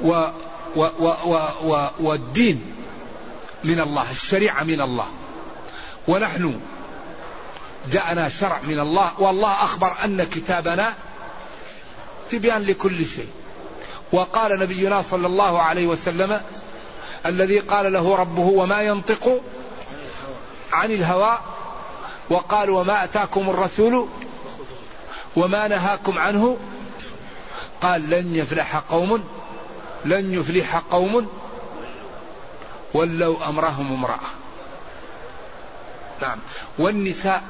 و 0.00 0.30
و 0.76 0.88
و 0.98 1.14
و 1.24 1.34
و 1.62 1.88
والدين 2.00 2.62
من 3.64 3.80
الله 3.80 4.10
الشريعة 4.10 4.62
من 4.62 4.80
الله. 4.80 5.06
ونحن 6.08 6.60
جاءنا 7.92 8.28
شرع 8.28 8.60
من 8.62 8.78
الله 8.78 9.20
والله 9.20 9.52
أخبر 9.52 9.96
أن 10.04 10.24
كتابنا 10.24 10.94
تبيان 12.32 12.62
لكل 12.62 13.06
شيء. 13.06 13.28
وقال 14.12 14.58
نبينا 14.58 15.02
صلى 15.02 15.26
الله 15.26 15.62
عليه 15.62 15.86
وسلم 15.86 16.40
الذي 17.26 17.58
قال 17.58 17.92
له 17.92 18.16
ربه 18.16 18.42
وما 18.42 18.82
ينطق 18.82 19.40
عن 20.72 20.90
الهوى 20.90 21.38
وقال 22.30 22.70
وما 22.70 23.04
أتاكم 23.04 23.50
الرسول 23.50 24.08
وما 25.36 25.68
نهاكم 25.68 26.18
عنه؟ 26.18 26.56
قال 27.80 28.10
لن 28.10 28.36
يفلح 28.36 28.76
قوم 28.76 29.24
لن 30.04 30.34
يفلح 30.34 30.76
قوم 30.76 31.28
ولوا 32.94 33.48
أمرهم 33.48 33.92
امرأة. 33.92 34.30
نعم. 36.22 36.38
والنساء 36.78 37.42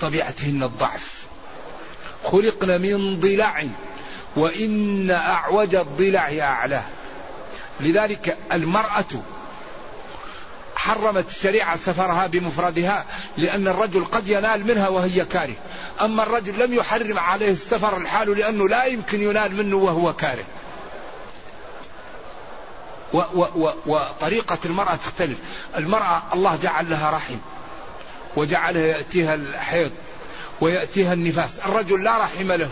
طبيعتهن 0.00 0.62
الضعف. 0.62 1.13
خلقن 2.24 2.80
من 2.80 3.20
ضلع 3.20 3.64
وإن 4.36 5.10
أعوج 5.10 5.74
الضلع 5.74 6.38
اعلاه 6.40 6.84
لذلك 7.80 8.36
المرأة 8.52 9.04
حرمت 10.76 11.28
الشريعة 11.30 11.76
سفرها 11.76 12.26
بمفردها 12.26 13.04
لأن 13.38 13.68
الرجل 13.68 14.04
قد 14.04 14.28
ينال 14.28 14.66
منها 14.66 14.88
وهي 14.88 15.24
كاره. 15.24 15.54
أما 16.00 16.22
الرجل 16.22 16.58
لم 16.58 16.74
يحرم 16.74 17.18
عليه 17.18 17.50
السفر 17.50 17.96
الحال 17.96 18.38
لأنه 18.38 18.68
لا 18.68 18.84
يمكن 18.84 19.22
ينال 19.22 19.54
منه 19.56 19.76
وهو 19.76 20.12
كاره. 20.12 20.44
و 23.12 23.18
و 23.18 23.72
وطريقة 23.86 24.58
المرأة 24.64 24.94
تختلف. 24.94 25.38
المرأة 25.76 26.22
الله 26.32 26.58
جعل 26.62 26.90
لها 26.90 27.10
رحم 27.10 27.36
وجعلها 28.36 28.86
يأتيها 28.86 29.34
الحيض. 29.34 29.92
ويأتيها 30.64 31.12
النفاس. 31.12 31.50
الرجل 31.66 32.04
لا 32.04 32.18
رحم 32.18 32.52
له. 32.52 32.70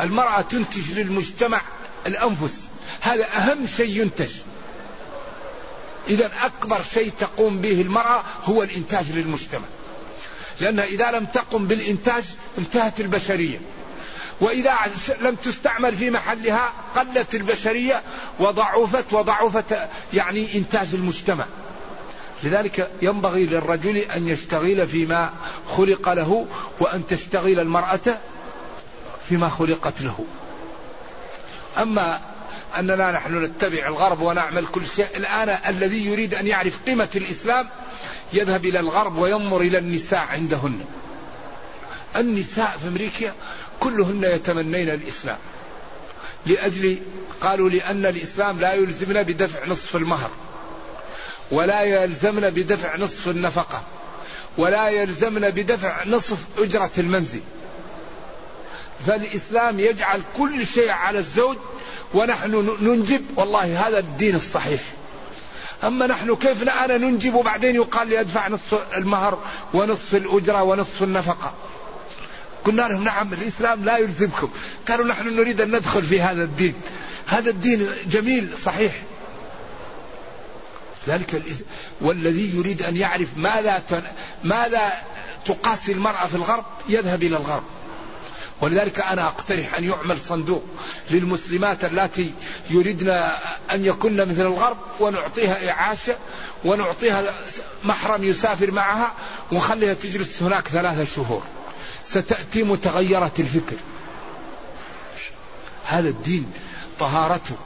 المرأة 0.00 0.40
تنتج 0.40 0.92
للمجتمع 0.92 1.60
الأنفس. 2.06 2.68
هذا 3.00 3.36
أهم 3.36 3.66
شيء 3.76 4.00
ينتج. 4.00 4.30
إذا 6.08 6.30
أكبر 6.42 6.82
شيء 6.94 7.12
تقوم 7.18 7.60
به 7.60 7.80
المرأة 7.80 8.22
هو 8.44 8.62
الإنتاج 8.62 9.04
للمجتمع. 9.12 9.64
لأنها 10.60 10.84
إذا 10.84 11.10
لم 11.10 11.24
تقم 11.24 11.66
بالإنتاج 11.66 12.24
انتهت 12.58 13.00
البشرية. 13.00 13.58
وإذا 14.40 14.74
لم 15.20 15.34
تستعمل 15.34 15.96
في 15.96 16.10
محلها 16.10 16.72
قلت 16.96 17.34
البشرية 17.34 18.02
وضعفت 18.38 19.12
وضعفت 19.12 19.88
يعني 20.14 20.54
إنتاج 20.54 20.88
المجتمع. 20.94 21.44
لذلك 22.42 22.90
ينبغي 23.02 23.46
للرجل 23.46 23.96
أن 23.96 24.28
يشتغل 24.28 24.86
فيما 24.86 25.32
خلق 25.68 26.12
له 26.12 26.46
وأن 26.80 27.06
تشتغل 27.06 27.60
المرأة 27.60 28.18
فيما 29.28 29.48
خلقت 29.48 30.02
له. 30.02 30.24
أما 31.78 32.20
أننا 32.78 33.12
نحن 33.12 33.44
نتبع 33.44 33.86
الغرب 33.86 34.20
ونعمل 34.22 34.66
كل 34.66 34.86
شيء 34.86 35.16
الآن 35.16 35.48
الذي 35.48 36.06
يريد 36.06 36.34
أن 36.34 36.46
يعرف 36.46 36.78
قيمة 36.86 37.08
الإسلام 37.16 37.68
يذهب 38.32 38.66
إلى 38.66 38.80
الغرب 38.80 39.18
وينظر 39.18 39.60
إلى 39.60 39.78
النساء 39.78 40.18
عندهن. 40.18 40.80
النساء 42.16 42.78
في 42.82 42.88
أمريكا 42.88 43.34
كلهن 43.80 44.24
يتمنين 44.24 44.90
الإسلام. 44.90 45.38
لأجل 46.46 46.98
قالوا 47.40 47.70
لأن 47.70 48.06
الإسلام 48.06 48.60
لا 48.60 48.74
يلزمنا 48.74 49.22
بدفع 49.22 49.66
نصف 49.66 49.96
المهر. 49.96 50.30
ولا 51.50 51.82
يلزمنا 51.82 52.48
بدفع 52.48 52.96
نصف 52.96 53.28
النفقة 53.28 53.82
ولا 54.58 54.88
يلزمنا 54.88 55.48
بدفع 55.48 56.04
نصف 56.04 56.38
أجرة 56.58 56.90
المنزل. 56.98 57.40
فالإسلام 59.06 59.80
يجعل 59.80 60.20
كل 60.36 60.66
شيء 60.66 60.90
على 60.90 61.18
الزوج 61.18 61.56
ونحن 62.14 62.76
ننجب 62.80 63.22
والله 63.36 63.88
هذا 63.88 63.98
الدين 63.98 64.34
الصحيح. 64.34 64.80
أما 65.84 66.06
نحن 66.06 66.36
كيف 66.36 66.68
أنا 66.68 66.96
ننجب 66.96 67.34
وبعدين 67.34 67.76
يقال 67.76 68.08
لي 68.08 68.20
أدفع 68.20 68.48
نصف 68.48 68.96
المهر 68.96 69.38
ونصف 69.74 70.14
الأجرة 70.14 70.62
ونصف 70.62 71.02
النفقة. 71.02 71.54
قلنا 72.64 72.82
لهم 72.82 73.04
نعم 73.04 73.32
الإسلام 73.32 73.84
لا 73.84 73.98
يلزمكم. 73.98 74.50
قالوا 74.88 75.06
نحن 75.06 75.36
نريد 75.36 75.60
أن 75.60 75.76
ندخل 75.76 76.02
في 76.02 76.20
هذا 76.20 76.42
الدين. 76.42 76.74
هذا 77.26 77.50
الدين 77.50 77.88
جميل 78.06 78.58
صحيح. 78.64 79.02
ذلك 81.08 81.42
والذي 82.00 82.56
يريد 82.56 82.82
أن 82.82 82.96
يعرف 82.96 83.28
ماذا 83.36 83.82
ماذا 84.44 84.92
تقاسي 85.44 85.92
المرأة 85.92 86.26
في 86.26 86.34
الغرب 86.34 86.64
يذهب 86.88 87.22
إلى 87.22 87.36
الغرب. 87.36 87.62
ولذلك 88.60 89.00
أنا 89.00 89.26
أقترح 89.26 89.74
أن 89.74 89.84
يعمل 89.84 90.18
صندوق 90.28 90.64
للمسلمات 91.10 91.84
التي 91.84 92.32
يريدن 92.70 93.08
أن 93.72 93.84
يكن 93.84 94.16
مثل 94.16 94.40
الغرب 94.40 94.76
ونعطيها 95.00 95.70
إعاشة 95.70 96.16
ونعطيها 96.64 97.24
محرم 97.84 98.24
يسافر 98.24 98.70
معها 98.70 99.12
ونخليها 99.52 99.94
تجلس 99.94 100.42
هناك 100.42 100.68
ثلاثة 100.68 101.04
شهور. 101.04 101.42
ستأتي 102.04 102.62
متغيرة 102.62 103.32
الفكر. 103.38 103.76
هذا 105.84 106.08
الدين 106.08 106.52
طهارته. 107.00 107.56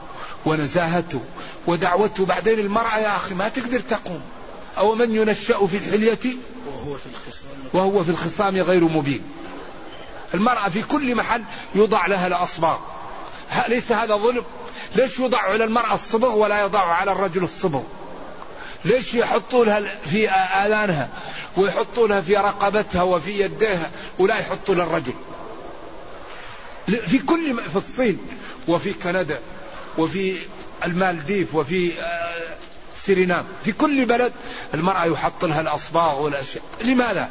ونزاهته 0.47 1.21
ودعوته 1.67 2.25
بعدين 2.25 2.59
المرأة 2.59 2.97
يا 2.97 3.15
أخي 3.15 3.35
ما 3.35 3.49
تقدر 3.49 3.79
تقوم. 3.79 4.21
أو 4.77 4.95
من 4.95 5.15
ينشأ 5.15 5.67
في 5.67 5.77
الحلية؟ 5.77 6.35
وهو 6.67 6.95
في 6.95 7.05
الخصام. 7.05 7.49
وهو 7.73 8.03
في 8.03 8.09
الخصام 8.09 8.57
غير 8.57 8.83
مبين. 8.83 9.21
المرأة 10.33 10.69
في 10.69 10.81
كل 10.81 11.15
محل 11.15 11.43
يوضع 11.75 12.07
لها 12.07 12.27
الأصباغ. 12.27 12.77
ليس 13.67 13.91
هذا 13.91 14.15
ظلم؟ 14.15 14.43
ليش 14.95 15.19
يوضع 15.19 15.37
على 15.37 15.63
المرأة 15.63 15.95
الصبغ 15.95 16.35
ولا 16.35 16.61
يضع 16.61 16.79
على 16.79 17.11
الرجل 17.11 17.43
الصبغ؟ 17.43 17.83
ليش 18.85 19.13
يحطوا 19.13 19.65
لها 19.65 19.81
في 20.05 20.29
آذانها 20.29 21.09
ويحطوا 21.57 22.07
لها 22.07 22.21
في 22.21 22.37
رقبتها 22.37 23.03
وفي 23.03 23.39
يديها 23.39 23.91
ولا 24.19 24.39
يحطوا 24.39 24.75
للرجل؟ 24.75 25.13
في 26.87 27.19
كل 27.19 27.57
في 27.69 27.75
الصين 27.75 28.19
وفي 28.67 28.93
كندا 28.93 29.39
وفي 29.97 30.37
المالديف 30.85 31.55
وفي 31.55 32.01
آه، 32.01 32.57
سيرينام. 32.97 33.45
في 33.65 33.71
كل 33.71 34.05
بلد 34.05 34.33
المرأة 34.73 35.05
يحط 35.05 35.45
لها 35.45 35.61
الأصباغ 35.61 36.21
والأشياء. 36.21 36.63
لماذا؟ 36.81 37.29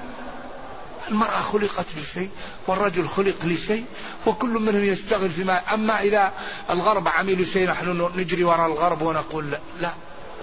المرأة 1.10 1.40
خلقت 1.40 1.86
لشيء 2.00 2.30
والرجل 2.66 3.08
خلق 3.08 3.44
لشيء 3.44 3.84
وكل 4.26 4.48
منهم 4.48 4.84
يشتغل 4.84 5.30
فيما 5.30 5.74
أما 5.74 6.00
إذا 6.00 6.32
الغرب 6.70 7.08
عملوا 7.08 7.44
شيء 7.44 7.68
نحن 7.68 8.10
نجري 8.16 8.44
وراء 8.44 8.66
الغرب 8.66 9.02
ونقول 9.02 9.50
لا, 9.50 9.58
لا. 9.80 9.90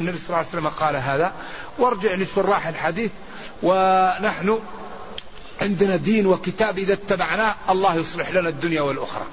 النبي 0.01 0.17
صلى 0.17 0.25
الله 0.25 0.37
عليه 0.37 0.47
وسلم 0.47 0.67
قال 0.67 0.95
هذا. 0.95 1.33
وارجع 1.79 2.15
لشراح 2.15 2.67
الحديث. 2.67 3.11
ونحن 3.63 4.59
عندنا 5.61 5.95
دين 5.95 6.27
وكتاب 6.27 6.77
إذا 6.77 6.93
اتبعناه 6.93 7.55
الله 7.69 7.95
يصلح 7.95 8.31
لنا 8.31 8.49
الدنيا 8.49 8.81
والأخرى. 8.81 9.25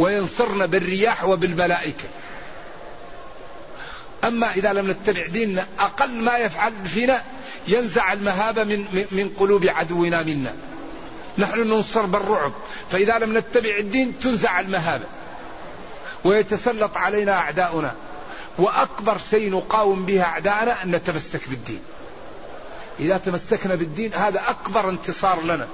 وينصرنا 0.00 0.66
بالرياح 0.66 1.24
وبالملائكة. 1.24 2.08
أما 4.24 4.52
إذا 4.52 4.72
لم 4.72 4.90
نتبع 4.90 5.26
ديننا 5.26 5.66
أقل 5.78 6.10
ما 6.10 6.38
يفعل 6.38 6.72
فينا 6.84 7.22
ينزع 7.68 8.12
المهابة 8.12 8.64
من, 8.64 9.06
من 9.10 9.30
قلوب 9.38 9.66
عدونا 9.66 10.22
منا. 10.22 10.54
نحن 11.38 11.60
ننصر 11.60 12.06
بالرعب. 12.06 12.52
فإذا 12.90 13.18
لم 13.18 13.38
نتبع 13.38 13.78
الدين 13.78 14.20
تنزع 14.20 14.60
المهابة 14.60 15.04
ويتسلط 16.24 16.96
علينا 16.96 17.32
أعداؤنا. 17.32 17.94
وأكبر 18.58 19.16
شيء 19.30 19.50
نقاوم 19.50 20.06
به 20.06 20.22
أعداءنا 20.22 20.82
أن 20.82 20.90
نتمسك 20.90 21.48
بالدين. 21.48 21.80
إذا 23.00 23.16
تمسكنا 23.16 23.74
بالدين 23.74 24.14
هذا 24.14 24.42
أكبر 24.48 24.88
انتصار 24.88 25.42
لنا. 25.42 25.66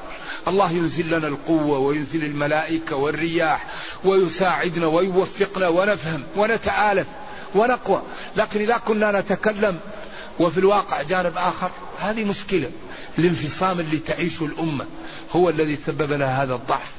الله 0.49 0.73
ينزل 0.73 1.19
لنا 1.19 1.29
القوة 1.29 1.79
وينزل 1.79 2.25
الملائكة 2.25 2.97
والرياح 2.97 3.67
ويساعدنا 4.05 4.87
ويوفقنا 4.87 5.69
ونفهم 5.69 6.23
ونتآلف 6.37 7.07
ونقوى. 7.55 8.03
لكن 8.37 8.61
إذا 8.61 8.77
كنا 8.77 9.21
نتكلم 9.21 9.79
وفي 10.39 10.59
الواقع 10.59 11.03
جانب 11.03 11.33
آخر 11.37 11.71
هذه 12.01 12.25
مشكلة 12.25 12.71
الانفصام 13.19 13.81
اللي 13.81 13.99
تعيشه 13.99 14.45
الأمة 14.45 14.85
هو 15.33 15.49
الذي 15.49 15.79
سبب 15.87 16.13
لها 16.13 16.43
هذا 16.43 16.55
الضعف. 16.55 16.91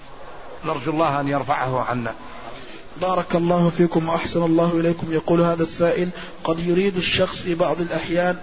نرجو 0.65 0.91
الله 0.91 1.19
أن 1.19 1.27
يرفعه 1.27 1.83
عنا. 1.83 2.13
بارك 3.01 3.35
الله 3.35 3.71
فيكم 3.77 4.09
وأحسن 4.09 4.43
الله 4.43 4.71
إليكم. 4.79 5.13
يقول 5.13 5.41
هذا 5.41 5.63
السائل 5.63 6.09
قد 6.43 6.59
يريد 6.59 6.97
الشخص 6.97 7.37
في 7.37 7.55
بعض 7.55 7.81
الأحيان 7.81 8.37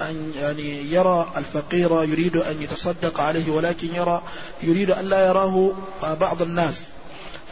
أن 0.00 0.32
يعني 0.36 0.92
يرى 0.92 1.32
الفقير 1.36 2.04
يريد 2.04 2.36
أن 2.36 2.62
يتصدق 2.62 3.20
عليه 3.20 3.50
ولكن 3.50 3.94
يرى 3.94 4.22
يريد 4.62 4.90
أن 4.90 5.04
لا 5.04 5.26
يراه 5.26 5.72
بعض 6.02 6.42
الناس. 6.42 6.74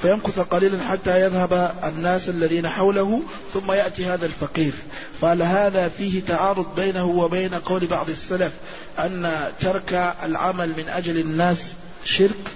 فيمكث 0.03 0.39
قليلا 0.39 0.79
حتى 0.89 1.21
يذهب 1.21 1.75
الناس 1.85 2.29
الذين 2.29 2.69
حوله 2.69 3.23
ثم 3.55 3.73
يأتي 3.73 4.07
هذا 4.07 4.27
الفقير. 4.27 4.73
فهل 5.21 5.43
هذا 5.43 5.89
فيه 5.89 6.23
تعارض 6.25 6.75
بينه 6.75 7.05
وبين 7.05 7.55
قول 7.55 7.87
بعض 7.87 8.11
السلف 8.11 8.53
أن 8.99 9.53
ترك 9.61 10.15
العمل 10.23 10.69
من 10.69 10.89
أجل 10.89 11.19
الناس 11.19 11.75
شرك؟ 12.05 12.49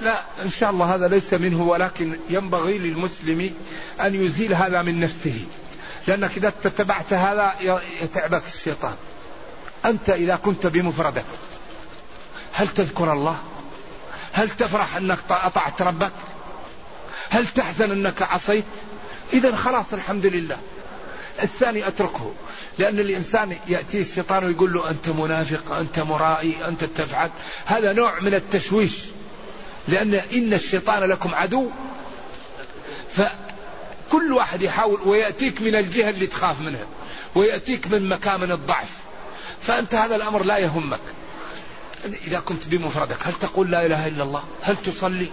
لا 0.00 0.20
إن 0.42 0.50
شاء 0.50 0.70
الله 0.70 0.94
هذا 0.94 1.08
ليس 1.08 1.34
منه 1.34 1.62
ولكن 1.62 2.16
ينبغي 2.28 2.78
للمسلم 2.78 3.50
أن 4.00 4.24
يزيل 4.24 4.54
هذا 4.54 4.82
من 4.82 5.00
نفسه. 5.00 5.44
لأنك 6.06 6.36
إذا 6.36 6.48
اتبعت 6.48 7.12
هذا 7.12 7.54
يتعبك 8.02 8.42
الشيطان. 8.54 8.94
أنت 9.84 10.10
إذا 10.10 10.36
كنت 10.36 10.66
بمفردك 10.66 11.24
هل 12.52 12.68
تذكر 12.68 13.12
الله؟ 13.12 13.36
هل 14.32 14.50
تفرح 14.50 14.96
أنك 14.96 15.18
أطعت 15.30 15.82
ربك؟ 15.82 16.12
هل 17.30 17.48
تحزن 17.48 17.90
أنك 17.90 18.22
عصيت؟ 18.22 18.64
إذا 19.32 19.56
خلاص 19.56 19.84
الحمد 19.92 20.26
لله. 20.26 20.56
الثاني 21.42 21.88
أتركه 21.88 22.34
لأن 22.78 22.98
الإنسان 22.98 23.56
يأتيه 23.68 24.00
الشيطان 24.00 24.44
ويقول 24.44 24.72
له 24.72 24.90
أنت 24.90 25.08
منافق 25.08 25.76
أنت 25.76 25.98
مرائي 25.98 26.56
أنت 26.68 26.84
تفعل. 26.84 27.30
هذا 27.66 27.92
نوع 27.92 28.20
من 28.20 28.34
التشويش 28.34 28.92
لأن 29.88 30.14
إن 30.14 30.54
الشيطان 30.54 31.04
لكم 31.04 31.34
عدو. 31.34 31.70
فكل 33.16 34.32
واحد 34.32 34.62
يحاول 34.62 35.00
ويأتيك 35.04 35.62
من 35.62 35.76
الجهة 35.76 36.10
اللي 36.10 36.26
تخاف 36.26 36.60
منها 36.60 36.86
ويأتيك 37.34 37.86
من 37.86 38.08
مكامن 38.08 38.52
الضعف. 38.52 38.90
فأنت 39.62 39.94
هذا 39.94 40.16
الأمر 40.16 40.42
لا 40.44 40.58
يهمك. 40.58 41.00
إذا 42.04 42.40
كنت 42.40 42.68
بمفردك 42.68 43.16
هل 43.20 43.32
تقول 43.32 43.70
لا 43.70 43.86
إله 43.86 44.06
إلا 44.08 44.22
الله؟ 44.22 44.42
هل 44.62 44.76
تصلي؟ 44.76 45.28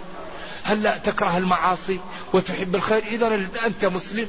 هل 0.62 0.82
لا 0.82 0.98
تكره 0.98 1.36
المعاصي 1.36 2.00
وتحب 2.32 2.74
الخير؟ 2.76 3.04
إذا 3.06 3.48
أنت 3.66 3.84
مسلم 3.84 4.28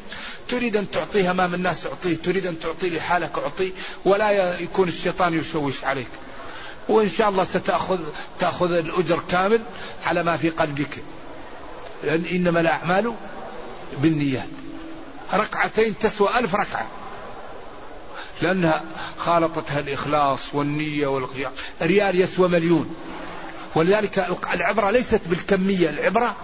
تريد 0.50 0.78
أن 0.78 0.92
تعطيه 0.92 1.32
أمام 1.32 1.54
الناس 1.54 1.88
أعطيه 1.88 2.16
تريد 2.16 2.46
أن 2.46 2.60
تعطيه 2.60 2.89
لحالك 2.89 3.38
أعطيه 3.38 3.72
ولا 4.06 4.60
يكون 4.60 4.88
الشيطان 4.88 5.34
يشوش 5.34 5.84
عليك. 5.84 6.08
وإن 6.89 7.10
شاء 7.10 7.30
الله 7.30 7.44
ستأخذ 7.44 8.00
تأخذ 8.39 8.72
الأجر 8.72 9.22
كامل 9.30 9.62
على 10.06 10.24
ما 10.24 10.38
في 10.38 10.50
قلبك. 10.50 10.98
لأن 12.04 12.26
إنما 12.26 12.60
الأعمال 12.60 13.14
بالنيات. 14.02 14.50
ركعتين 15.34 15.96
تسوى 16.00 16.39
ألف 16.39 16.56
ركعة. 16.56 16.88
لأنها 18.42 18.84
خالطتها 19.18 19.80
الإخلاص 19.80 20.56
والنية 20.56 21.08
والقيام 21.08 21.52
ريال 21.82 22.22
يسوى 22.22 22.48
مليون 22.48 22.96
ولذلك 23.76 24.28
العبرة 24.54 24.92
ليست 24.92 25.22
بالكمية 25.26 25.89
العبرة 25.89 26.36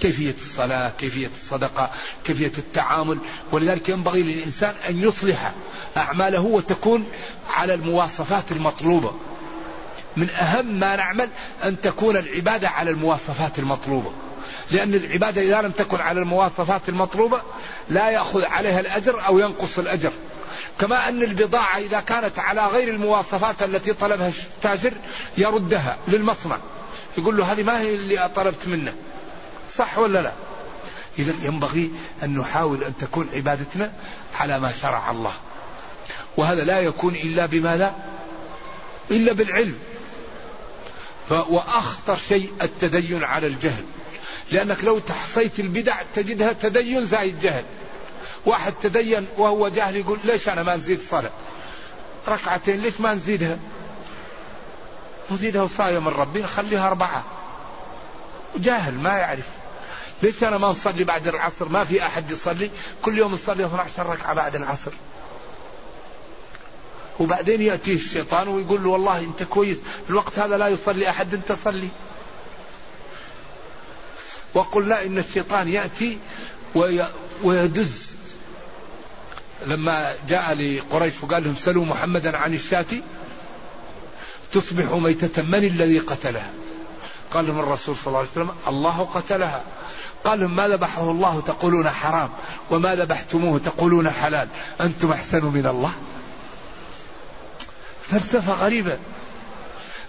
كيفية 0.00 0.34
الصلاة 0.40 0.92
كيفية 0.98 1.30
الصدقة 1.42 1.90
كيفية 2.24 2.52
التعامل. 2.58 3.18
ولذلك 3.52 3.88
ينبغي 3.88 4.22
للإنسان 4.22 4.74
أن 4.88 5.02
يصلح 5.02 5.52
أعماله 5.96 6.40
وتكون 6.40 7.04
على 7.50 7.74
المواصفات 7.74 8.52
المطلوبة. 8.52 9.14
من 10.16 10.30
أهم 10.30 10.66
ما 10.66 10.96
نعمل 10.96 11.28
أن 11.64 11.80
تكون 11.80 12.16
العبادة 12.16 12.68
على 12.68 12.90
المواصفات 12.90 13.58
المطلوبة. 13.58 14.12
لأن 14.70 14.94
العبادة 14.94 15.42
إذا 15.42 15.62
لم 15.62 15.70
تكن 15.70 16.00
على 16.00 16.20
المواصفات 16.20 16.88
المطلوبة 16.88 17.42
لا 17.90 18.10
يأخذ 18.10 18.44
عليها 18.44 18.80
الأجر 18.80 19.26
أو 19.26 19.38
ينقص 19.38 19.78
الأجر. 19.78 20.12
كما 20.80 21.08
أن 21.08 21.22
البضاعة 21.22 21.78
إذا 21.78 22.00
كانت 22.00 22.38
على 22.38 22.66
غير 22.66 22.88
المواصفات 22.88 23.62
التي 23.62 23.92
طلبها 23.92 24.28
التاجر 24.28 24.92
يردها 25.38 25.96
للمصنع. 26.08 26.58
يقول 27.18 27.36
له 27.36 27.52
هذه 27.52 27.62
ما 27.62 27.80
هي 27.80 27.94
اللي 27.94 28.30
طلبت 28.36 28.66
منه. 28.66 28.94
صح 29.74 29.98
ولا 29.98 30.22
لا؟ 30.22 30.32
إذا 31.18 31.34
ينبغي 31.42 31.90
أن 32.22 32.38
نحاول 32.38 32.84
أن 32.84 32.92
تكون 33.00 33.28
عبادتنا 33.34 33.92
على 34.40 34.58
ما 34.58 34.72
شرع 34.72 35.10
الله. 35.10 35.32
وهذا 36.36 36.64
لا 36.64 36.80
يكون 36.80 37.14
إلا 37.14 37.46
بماذا؟ 37.46 37.94
إلا 39.10 39.32
بالعلم. 39.32 39.78
وأخطر 41.30 42.16
شيء 42.28 42.52
التدين 42.62 43.24
على 43.24 43.46
الجهل. 43.46 43.84
لأنك 44.52 44.84
لو 44.84 44.98
تحصيت 44.98 45.60
البدع 45.60 45.96
تجدها 46.14 46.52
تدين 46.52 47.06
زايد 47.06 47.40
جهل. 47.40 47.64
واحد 48.46 48.74
تدين 48.82 49.26
وهو 49.38 49.68
جاهل 49.68 49.96
يقول 49.96 50.18
ليش 50.24 50.48
أنا 50.48 50.62
ما 50.62 50.76
نزيد 50.76 51.02
صلاة؟ 51.02 51.30
ركعتين 52.28 52.80
ليش 52.80 53.00
ما 53.00 53.14
نزيدها؟ 53.14 53.58
نزيدها 55.30 55.62
وصاية 55.62 55.98
من 55.98 56.08
ربي 56.08 56.42
نخليها 56.42 56.88
أربعة. 56.88 57.24
جاهل 58.56 58.94
ما 58.94 59.18
يعرف. 59.18 59.44
ليش 60.22 60.44
أنا 60.44 60.58
ما 60.58 60.68
نصلي 60.68 61.04
بعد 61.04 61.28
العصر؟ 61.28 61.68
ما 61.68 61.84
في 61.84 62.06
أحد 62.06 62.30
يصلي. 62.30 62.70
كل 63.02 63.18
يوم 63.18 63.32
نصلي 63.32 63.66
12 63.66 64.06
ركعة 64.06 64.34
بعد 64.34 64.56
العصر. 64.56 64.92
وبعدين 67.20 67.62
يأتيه 67.62 67.94
الشيطان 67.94 68.48
ويقول 68.48 68.84
له 68.84 68.88
والله 68.88 69.18
أنت 69.18 69.42
كويس 69.42 69.78
في 69.78 70.10
الوقت 70.10 70.38
هذا 70.38 70.56
لا 70.56 70.68
يصلي 70.68 71.10
أحد 71.10 71.34
أنت 71.34 71.52
صلي. 71.52 71.88
وقلنا 74.54 75.02
إن 75.02 75.18
الشيطان 75.18 75.68
يأتي 75.68 76.18
ويدز 77.42 78.05
لما 79.66 80.14
جاء 80.28 80.54
لقريش 80.54 81.14
وقال 81.22 81.44
لهم 81.44 81.54
سلوا 81.56 81.84
محمدا 81.84 82.36
عن 82.36 82.54
الشاة 82.54 82.86
تصبح 84.52 84.92
ميتة 84.92 85.42
من 85.42 85.64
الذي 85.64 85.98
قتلها؟ 85.98 86.50
قال 87.30 87.46
لهم 87.46 87.58
الرسول 87.58 87.96
صلى 87.96 88.06
الله 88.06 88.18
عليه 88.18 88.30
وسلم 88.30 88.50
الله 88.68 89.08
قتلها. 89.14 89.62
قال 90.24 90.40
لهم 90.40 90.56
ما 90.56 90.68
ذبحه 90.68 91.10
الله 91.10 91.42
تقولون 91.46 91.90
حرام 91.90 92.30
وما 92.70 92.94
ذبحتموه 92.94 93.58
تقولون 93.58 94.10
حلال 94.10 94.48
أنتم 94.80 95.12
أحسن 95.12 95.44
من 95.44 95.66
الله؟ 95.66 95.92
فلسفة 98.02 98.52
غريبة. 98.52 98.98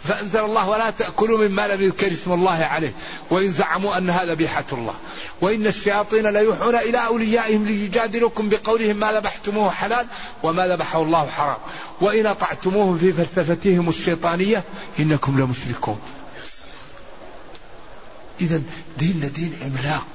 فأنزل 0.03 0.39
الله 0.39 0.69
ولا 0.69 0.89
تأكلوا 0.89 1.47
مما 1.47 1.67
لم 1.67 1.81
يذكر 1.81 2.11
اسم 2.11 2.33
الله 2.33 2.63
عليه 2.63 2.93
وإن 3.29 3.51
زعموا 3.51 3.97
أن 3.97 4.09
هذا 4.09 4.33
بيحة 4.33 4.65
الله. 4.71 4.93
وإن 5.41 5.67
الشياطين 5.67 6.27
ليوحون 6.27 6.75
إلى 6.75 7.05
أوليائهم 7.05 7.65
ليجادلوكم 7.65 8.49
بقولهم 8.49 8.95
ما 8.95 9.11
ذبحتموه 9.11 9.69
حلال 9.69 10.07
وما 10.43 10.67
ذبحه 10.67 11.01
الله 11.01 11.27
حرام. 11.27 11.57
وإن 12.01 12.25
أطعتموهم 12.25 12.97
في 12.97 13.13
فلسفتهم 13.13 13.89
الشيطانية 13.89 14.63
إنكم 14.99 15.39
لمشركون. 15.39 15.99
إذا 18.41 18.61
ديننا 18.97 19.27
دين 19.27 19.57
عملاق 19.61 20.05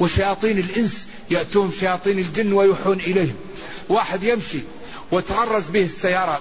وشياطين 0.00 0.58
الإنس 0.58 1.08
يأتون 1.30 1.72
شياطين 1.80 2.18
الجن 2.18 2.52
ويوحون 2.52 3.00
إليهم. 3.00 3.36
واحد 3.88 4.24
يمشي 4.24 4.60
وتغرز 5.12 5.68
به 5.68 5.82
السيارة 5.82 6.40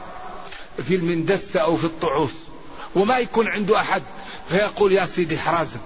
في 0.88 0.96
المندسة 0.96 1.60
أو 1.60 1.78
في 1.78 1.84
الطعوس. 1.84 2.32
وما 2.96 3.18
يكون 3.18 3.48
عنده 3.48 3.80
أحد. 3.80 4.04
فيقول 4.50 4.92
يا 4.92 5.06
سيدي 5.06 5.38
حرازم 5.38 5.80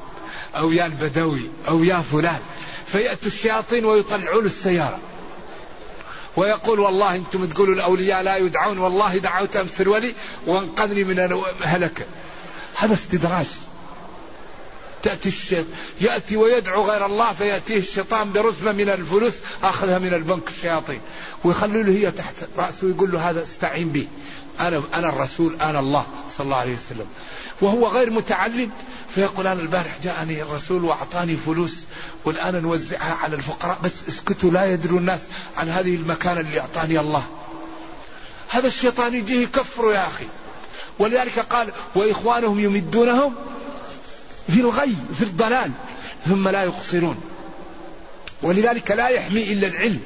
أو 0.55 0.71
يا 0.71 0.85
البدوي 0.85 1.41
أو 1.67 1.83
يا 1.83 2.03
فلان. 2.11 2.39
فيأتوا 2.87 3.27
الشياطين 3.27 3.85
ويطلعون 3.85 4.45
السيارة. 4.45 4.99
ويقول 6.37 6.79
والله 6.79 7.15
أنتم 7.15 7.45
تقولوا 7.45 7.75
الأولياء 7.75 8.21
لا 8.21 8.37
يدعون 8.37 8.77
والله 8.77 9.17
دعوت 9.17 9.55
أمس 9.55 9.81
الولي 9.81 10.13
وانقذني 10.47 11.03
من 11.03 11.43
هلكه 11.63 12.05
هذا 12.75 12.93
استدراج. 12.93 13.45
تأتي 15.03 15.29
الشيطان 15.29 15.73
يأتي 16.01 16.37
ويدعو 16.37 16.83
غير 16.83 17.05
الله 17.05 17.33
فيأتيه 17.33 17.77
الشيطان 17.77 18.31
برزمة 18.31 18.71
من 18.71 18.89
الفلوس 18.89 19.33
أخذها 19.63 19.99
من 19.99 20.13
البنك 20.13 20.47
الشياطين. 20.47 21.01
ويخلوا 21.43 21.83
له 21.83 21.91
هي 21.91 22.11
تحت 22.11 22.35
رأسه 22.57 22.87
ويقول 22.87 23.11
له 23.11 23.29
هذا 23.29 23.43
استعين 23.43 23.89
به. 23.89 24.07
أنا 24.59 24.83
أنا 24.93 25.09
الرسول 25.09 25.55
أنا 25.61 25.79
الله 25.79 26.05
صلى 26.37 26.45
الله 26.45 26.57
عليه 26.57 26.73
وسلم. 26.73 27.05
وهو 27.61 27.87
غير 27.87 28.09
متعلم 28.09 28.71
فيقول 29.15 29.47
أنا 29.47 29.61
البارح 29.61 29.97
جاءني 30.03 30.41
الرسول 30.41 30.83
وأعطاني 30.83 31.35
فلوس 31.35 31.85
والآن 32.25 32.61
نوزعها 32.61 33.13
على 33.13 33.35
الفقراء 33.35 33.77
بس 33.83 33.91
اسكتوا 34.07 34.51
لا 34.51 34.65
يدروا 34.65 34.99
الناس 34.99 35.21
عن 35.57 35.69
هذه 35.69 35.95
المكانة 35.95 36.39
اللي 36.39 36.59
أعطاني 36.59 36.99
الله. 36.99 37.23
هذا 38.49 38.67
الشيطان 38.67 39.15
يجيه 39.15 39.43
يكفره 39.43 39.93
يا 39.93 40.07
أخي. 40.07 40.25
ولذلك 40.99 41.39
قال 41.39 41.71
وإخوانهم 41.95 42.59
يمدونهم 42.59 43.35
في 44.47 44.59
الغي 44.59 44.95
في 45.17 45.21
الضلال 45.21 45.71
ثم 46.25 46.49
لا 46.49 46.63
يقصرون. 46.63 47.21
ولذلك 48.41 48.91
لا 48.91 49.07
يحمي 49.07 49.43
إلا 49.43 49.67
العلم. 49.67 50.01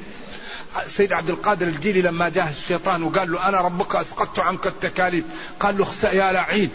سيد 0.86 1.12
عبد 1.12 1.30
القادر 1.30 1.66
الجيلي 1.66 2.02
لما 2.02 2.28
جاء 2.28 2.48
الشيطان 2.48 3.02
وقال 3.02 3.32
له 3.32 3.48
أنا 3.48 3.60
ربك 3.60 3.96
أسقطت 3.96 4.38
عنك 4.38 4.66
التكاليف. 4.66 5.24
قال 5.60 5.78
له 5.78 5.84
اخسأ 5.84 6.12
يا 6.12 6.32
لعين. 6.32 6.70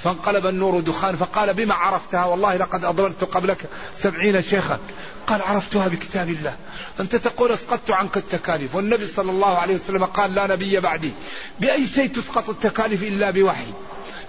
فانقلب 0.00 0.46
النور 0.46 0.80
دخان 0.80 1.16
فقال 1.16 1.54
بما 1.54 1.74
عرفتها؟ 1.74 2.24
والله 2.24 2.56
لقد 2.56 2.84
أضللت 2.84 3.24
قبلك 3.24 3.68
سبعين 3.96 4.42
شيخا. 4.42 4.78
قال 5.26 5.42
عرفتها 5.42 5.88
بكتاب 5.88 6.28
الله. 6.28 6.56
أنت 7.00 7.16
تقول 7.16 7.52
أسقطت 7.52 7.90
عنك 7.90 8.16
التكاليف. 8.16 8.74
والنبي 8.74 9.06
صلى 9.06 9.30
الله 9.30 9.58
عليه 9.58 9.74
وسلم 9.74 10.04
قال 10.04 10.34
لا 10.34 10.46
نبي 10.46 10.80
بعدي. 10.80 11.12
بأي 11.60 11.86
شيء 11.86 12.08
تسقط 12.08 12.48
التكاليف 12.48 13.02
إلا 13.02 13.30
بوحي؟ 13.30 13.72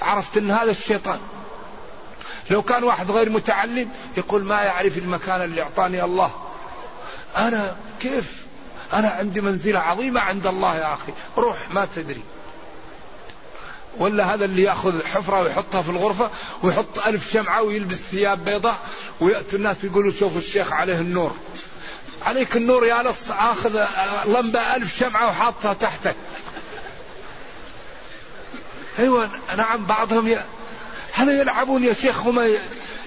عرفت 0.02 0.38
أن 0.38 0.52
هذا 0.52 0.72
الشيطان. 0.72 1.20
لو 2.50 2.62
كان 2.62 2.84
واحد 2.84 3.12
غير 3.12 3.30
متعلم 3.30 3.90
يقول 4.18 4.44
ما 4.44 4.62
يعرف 4.62 4.98
المكان 4.98 5.42
اللي 5.42 5.62
أعطاني 5.62 6.04
الله. 6.04 6.32
أنا 7.38 7.76
كيف 8.00 8.45
أنا 8.94 9.10
عندي 9.10 9.42
منزلة 9.42 9.80
عظيمة 9.80 10.22
عند 10.22 10.48
الله 10.48 10.76
يا 10.76 10.94
أخي. 10.94 11.14
روح 11.38 11.58
ما 11.72 11.88
تدري. 11.96 12.22
ولا 13.98 14.34
هذا 14.34 14.46
اللي 14.46 14.64
يأخذ 14.64 15.06
حفرة 15.06 15.42
ويحطها 15.42 15.82
في 15.82 15.90
الغرفة 15.90 16.30
ويحط 16.64 17.00
ألف 17.08 17.32
شمعة 17.32 17.62
ويلبس 17.62 17.96
ثياب 18.12 18.46
بيضاء 18.46 18.80
وياتوا 19.20 19.58
الناس 19.58 19.78
يقولوا 19.84 20.12
شوفوا 20.20 20.40
الشيخ 20.40 20.72
عليه 20.72 21.00
النور. 21.00 21.36
عليك 22.26 22.58
النور 22.58 22.86
يا 22.86 23.04
لص 23.04 23.32
آخذ 23.32 23.86
لمبة 24.26 24.76
ألف 24.76 24.98
شمعة 25.00 25.28
وحاطها 25.28 25.74
تحتك. 25.74 26.16
أيوه 29.00 29.30
نعم 29.58 29.86
بعضهم 29.86 30.28
ي... 30.28 30.44
هذا 31.14 31.42
يلعبون 31.42 31.84
يا 31.84 31.94
شيخ 31.94 32.20
هم 32.20 32.58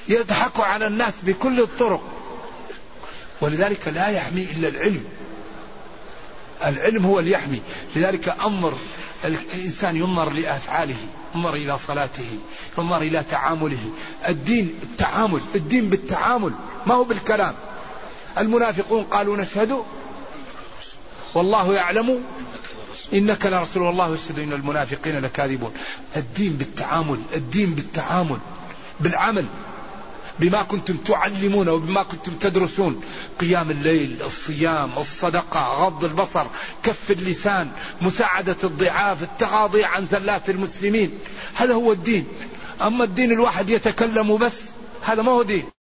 يضحكوا 0.09 0.65
على 0.65 0.87
الناس 0.87 1.15
بكل 1.23 1.61
الطرق. 1.61 2.03
ولذلك 3.41 3.89
لا 3.89 4.09
يحمي 4.09 4.49
إلا 4.57 4.69
العلم. 4.69 5.05
العلم 6.65 7.07
هو 7.07 7.19
اللي 7.19 7.31
يحمي. 7.31 7.61
لذلك 7.97 8.29
انظر 8.29 8.75
الإنسان 9.25 9.97
ينظر 9.97 10.31
لأفعاله 10.31 10.97
ينظر 11.35 11.55
إلى 11.55 11.79
صلاته 11.79 12.39
ينظر 12.79 13.03
إلى 13.03 13.25
تعامله. 13.31 13.91
الدين 14.29 14.79
التعامل 14.83 15.41
الدين 15.55 15.91
بالتعامل 15.91 16.53
ما 16.87 16.95
هو 16.95 17.05
بالكلام. 17.05 17.55
المنافقون 18.39 19.05
قالوا 19.05 19.37
نشهد 19.37 19.83
والله 21.35 21.75
يعلم 21.75 22.23
إنك 23.13 23.47
لرسول 23.47 23.89
الله 23.89 24.15
يشهد 24.15 24.39
إن 24.39 24.53
المنافقين 24.53 25.19
لكاذبون. 25.19 25.73
الدين 26.17 26.53
بالتعامل 26.53 27.19
الدين 27.35 27.75
بالتعامل 27.75 28.39
بالعمل. 29.01 29.47
بما 30.41 30.63
كنتم 30.63 30.97
تعلمون 30.97 31.69
وبما 31.69 32.03
كنتم 32.03 32.33
تدرسون. 32.33 33.03
قيام 33.41 33.71
الليل 33.71 34.23
الصيام 34.23 34.91
الصدقة 34.99 35.61
غض 35.85 36.05
البصر 36.05 36.47
كف 36.83 37.11
اللسان 37.11 37.71
مساعدة 38.03 38.57
الضعاف 38.65 39.23
التغاضي 39.23 39.85
عن 39.85 40.07
زلات 40.07 40.51
المسلمين. 40.51 41.11
هذا 41.55 41.75
هو 41.75 41.93
الدين. 41.93 42.27
أما 42.83 43.05
الدين 43.05 43.33
الواحد 43.33 43.71
يتكلم 43.71 44.37
بس 44.37 44.61
هذا 45.03 45.23
ما 45.23 45.33
هو 45.33 45.43
دين. 45.43 45.78